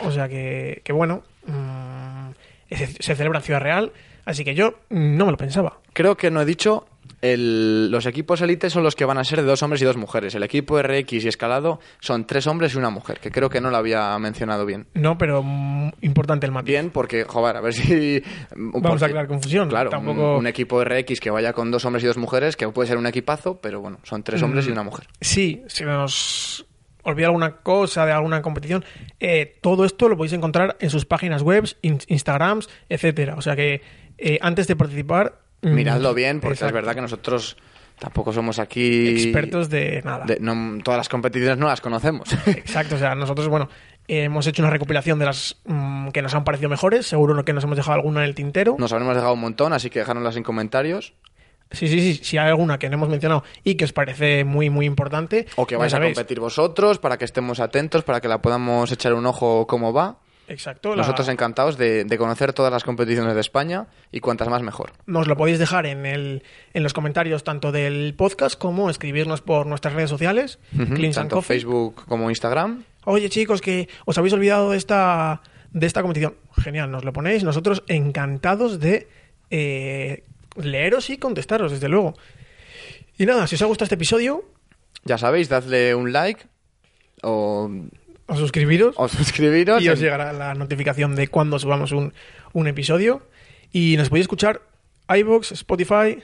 O 0.00 0.10
sea 0.10 0.26
que, 0.26 0.80
que 0.84 0.92
bueno, 0.94 1.22
mm, 1.46 2.30
se, 2.74 2.86
se 2.86 3.14
celebra 3.14 3.40
en 3.40 3.44
Ciudad 3.44 3.60
Real, 3.60 3.92
así 4.24 4.42
que 4.42 4.54
yo 4.54 4.78
no 4.88 5.26
me 5.26 5.32
lo 5.32 5.36
pensaba. 5.36 5.80
Creo 5.92 6.16
que 6.16 6.30
no 6.30 6.40
he 6.40 6.46
dicho. 6.46 6.86
El- 7.22 7.90
los 7.90 8.06
equipos 8.06 8.40
élite 8.40 8.70
son 8.70 8.82
los 8.82 8.94
que 8.94 9.04
van 9.04 9.18
a 9.18 9.24
ser 9.24 9.40
de 9.40 9.46
dos 9.46 9.62
hombres 9.62 9.80
y 9.82 9.84
dos 9.84 9.96
mujeres. 9.96 10.34
El 10.34 10.42
equipo 10.42 10.78
RX 10.80 11.12
y 11.24 11.28
escalado 11.28 11.80
son 12.00 12.26
tres 12.26 12.46
hombres 12.46 12.74
y 12.74 12.78
una 12.78 12.90
mujer, 12.90 13.18
que 13.20 13.30
creo 13.30 13.48
que 13.50 13.60
no 13.60 13.70
lo 13.70 13.76
había 13.76 14.18
mencionado 14.18 14.66
bien. 14.66 14.86
No, 14.94 15.18
pero 15.18 15.42
mm, 15.42 15.90
importante 16.02 16.46
el 16.46 16.52
matiz. 16.52 16.66
Bien, 16.68 16.90
porque, 16.90 17.24
joder, 17.24 17.56
a 17.56 17.60
ver 17.60 17.72
si. 17.74 18.22
Vamos 18.56 18.82
porque- 18.82 19.04
a 19.04 19.06
aclarar 19.06 19.26
confusión. 19.28 19.68
Claro, 19.68 19.90
Tampoco- 19.90 20.32
un, 20.34 20.38
un 20.40 20.46
equipo 20.46 20.82
RX 20.84 21.20
que 21.20 21.30
vaya 21.30 21.52
con 21.52 21.70
dos 21.70 21.84
hombres 21.84 22.04
y 22.04 22.06
dos 22.06 22.16
mujeres, 22.16 22.56
que 22.56 22.68
puede 22.68 22.88
ser 22.88 22.98
un 22.98 23.06
equipazo, 23.06 23.58
pero 23.60 23.80
bueno, 23.80 23.98
son 24.02 24.22
tres 24.22 24.42
hombres 24.42 24.66
y 24.66 24.70
una 24.70 24.82
mujer. 24.82 25.06
Sí, 25.20 25.62
si 25.68 25.84
nos 25.84 26.66
olvida 27.02 27.26
alguna 27.26 27.56
cosa 27.58 28.04
de 28.04 28.12
alguna 28.12 28.42
competición, 28.42 28.84
eh, 29.20 29.58
todo 29.62 29.84
esto 29.84 30.08
lo 30.08 30.16
podéis 30.16 30.32
encontrar 30.32 30.76
en 30.80 30.90
sus 30.90 31.04
páginas 31.04 31.42
web, 31.42 31.64
in- 31.82 32.00
Instagrams, 32.08 32.68
etcétera. 32.88 33.36
O 33.36 33.42
sea 33.42 33.54
que 33.54 33.80
eh, 34.18 34.38
antes 34.42 34.66
de 34.66 34.76
participar... 34.76 35.45
Miradlo 35.74 36.14
bien, 36.14 36.40
porque 36.40 36.54
exacto, 36.54 36.68
es 36.68 36.74
verdad 36.74 36.94
que 36.94 37.00
nosotros 37.00 37.56
tampoco 37.98 38.32
somos 38.32 38.58
aquí. 38.58 39.08
Expertos 39.08 39.68
de 39.70 40.02
nada. 40.04 40.24
de- 40.26 40.38
no- 40.40 40.82
todas 40.82 40.98
las 40.98 41.08
competiciones 41.08 41.58
no 41.58 41.66
las 41.66 41.80
conocemos. 41.80 42.28
Exacto, 42.46 42.96
o 42.96 42.98
sea, 42.98 43.14
nosotros, 43.14 43.48
bueno, 43.48 43.68
hemos 44.08 44.46
hecho 44.46 44.62
una 44.62 44.70
recopilación 44.70 45.18
de 45.18 45.24
las 45.26 45.56
mm, 45.64 46.08
que 46.08 46.22
nos 46.22 46.34
han 46.34 46.44
parecido 46.44 46.68
mejores, 46.68 47.06
seguro 47.06 47.42
que 47.44 47.52
nos 47.52 47.64
hemos 47.64 47.76
dejado 47.76 47.94
alguna 47.94 48.20
en 48.22 48.26
el 48.28 48.34
tintero. 48.34 48.76
Nos 48.78 48.92
habremos 48.92 49.14
dejado 49.14 49.32
un 49.34 49.40
montón, 49.40 49.72
así 49.72 49.90
que 49.90 50.00
dejárnoslas 50.00 50.36
en 50.36 50.42
comentarios. 50.42 51.14
Sí, 51.72 51.88
sí, 51.88 51.98
sí, 52.00 52.20
si 52.22 52.38
hay 52.38 52.46
alguna 52.48 52.78
que 52.78 52.88
no 52.88 52.94
hemos 52.94 53.08
mencionado 53.08 53.42
y 53.64 53.74
que 53.74 53.84
os 53.86 53.92
parece 53.92 54.44
muy, 54.44 54.70
muy 54.70 54.86
importante. 54.86 55.46
O 55.56 55.66
que 55.66 55.74
vais 55.74 55.92
a 55.94 56.00
competir 56.00 56.38
vosotros 56.38 56.98
para 57.00 57.18
que 57.18 57.24
estemos 57.24 57.58
atentos, 57.58 58.04
para 58.04 58.20
que 58.20 58.28
la 58.28 58.40
podamos 58.40 58.92
echar 58.92 59.14
un 59.14 59.26
ojo 59.26 59.66
cómo 59.66 59.92
va. 59.92 60.20
Exacto. 60.48 60.90
la- 60.90 60.96
Nosotros 61.02 61.28
encantados 61.28 61.76
de, 61.76 62.04
de 62.04 62.18
conocer 62.18 62.52
todas 62.52 62.70
las 62.72 62.84
competiciones 62.84 63.34
de 63.34 63.40
España 63.40 63.86
y 64.12 64.20
cuantas 64.20 64.48
más 64.48 64.62
mejor. 64.62 64.92
Nos 65.06 65.26
lo 65.26 65.36
podéis 65.36 65.58
dejar 65.58 65.86
en, 65.86 66.06
el, 66.06 66.42
en 66.74 66.82
los 66.82 66.92
comentarios 66.92 67.42
tanto 67.44 67.72
del 67.72 68.14
podcast 68.16 68.58
como 68.58 68.88
escribirnos 68.90 69.40
por 69.42 69.66
nuestras 69.66 69.94
redes 69.94 70.10
sociales, 70.10 70.58
Tanto. 71.14 71.42
Facebook 71.42 72.04
como 72.06 72.30
Instagram. 72.30 72.84
Oye, 73.04 73.28
chicos, 73.28 73.60
que 73.60 73.88
os 74.04 74.16
habéis 74.18 74.34
olvidado 74.34 74.70
de 74.70 74.76
esta, 74.78 75.40
de 75.72 75.86
esta 75.86 76.02
competición. 76.02 76.34
Genial, 76.56 76.90
nos 76.90 77.04
lo 77.04 77.12
ponéis. 77.12 77.44
Nosotros 77.44 77.82
encantados 77.88 78.78
de 78.80 79.08
eh, 79.50 80.24
leeros 80.56 81.10
y 81.10 81.18
contestaros, 81.18 81.70
desde 81.72 81.88
luego. 81.88 82.14
Y 83.18 83.26
nada, 83.26 83.46
si 83.46 83.54
os 83.54 83.62
ha 83.62 83.66
gustado 83.66 83.84
este 83.86 83.94
episodio, 83.94 84.44
Ya 85.04 85.18
sabéis, 85.18 85.48
dadle 85.48 85.94
un 85.94 86.12
like 86.12 86.42
o, 87.22 87.70
os 88.26 88.38
suscribiros 88.38 88.94
o 88.96 89.08
suscribiros. 89.08 89.82
y 89.82 89.88
os 89.88 90.00
llegará 90.00 90.32
la 90.32 90.54
notificación 90.54 91.14
de 91.14 91.28
cuando 91.28 91.58
subamos 91.58 91.92
un, 91.92 92.12
un 92.52 92.66
episodio. 92.68 93.22
Y 93.72 93.96
nos 93.96 94.08
podéis 94.08 94.24
escuchar 94.24 94.62
iBox, 95.08 95.52
Spotify, 95.52 96.22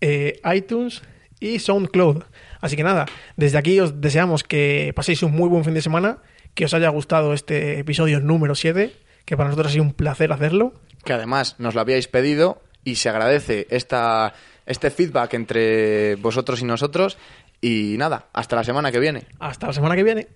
eh, 0.00 0.40
iTunes 0.54 1.02
y 1.40 1.58
SoundCloud. 1.58 2.22
Así 2.60 2.76
que 2.76 2.82
nada, 2.82 3.06
desde 3.36 3.58
aquí 3.58 3.80
os 3.80 4.00
deseamos 4.00 4.44
que 4.44 4.92
paséis 4.94 5.22
un 5.22 5.32
muy 5.32 5.48
buen 5.48 5.64
fin 5.64 5.74
de 5.74 5.82
semana, 5.82 6.18
que 6.54 6.64
os 6.66 6.74
haya 6.74 6.88
gustado 6.90 7.32
este 7.32 7.78
episodio 7.78 8.20
número 8.20 8.54
7, 8.54 8.92
que 9.24 9.36
para 9.36 9.48
nosotros 9.48 9.68
ha 9.68 9.72
sido 9.72 9.84
un 9.84 9.94
placer 9.94 10.32
hacerlo. 10.32 10.74
que 11.04 11.14
además 11.14 11.56
nos 11.58 11.74
lo 11.74 11.80
habíais 11.80 12.08
pedido 12.08 12.62
y 12.84 12.96
se 12.96 13.08
agradece 13.08 13.66
esta, 13.70 14.34
este 14.66 14.90
feedback 14.90 15.34
entre 15.34 16.16
vosotros 16.16 16.60
y 16.60 16.64
nosotros. 16.64 17.16
Y 17.62 17.96
nada, 17.98 18.26
hasta 18.32 18.56
la 18.56 18.64
semana 18.64 18.92
que 18.92 18.98
viene. 18.98 19.24
Hasta 19.38 19.68
la 19.68 19.72
semana 19.72 19.96
que 19.96 20.02
viene. 20.02 20.28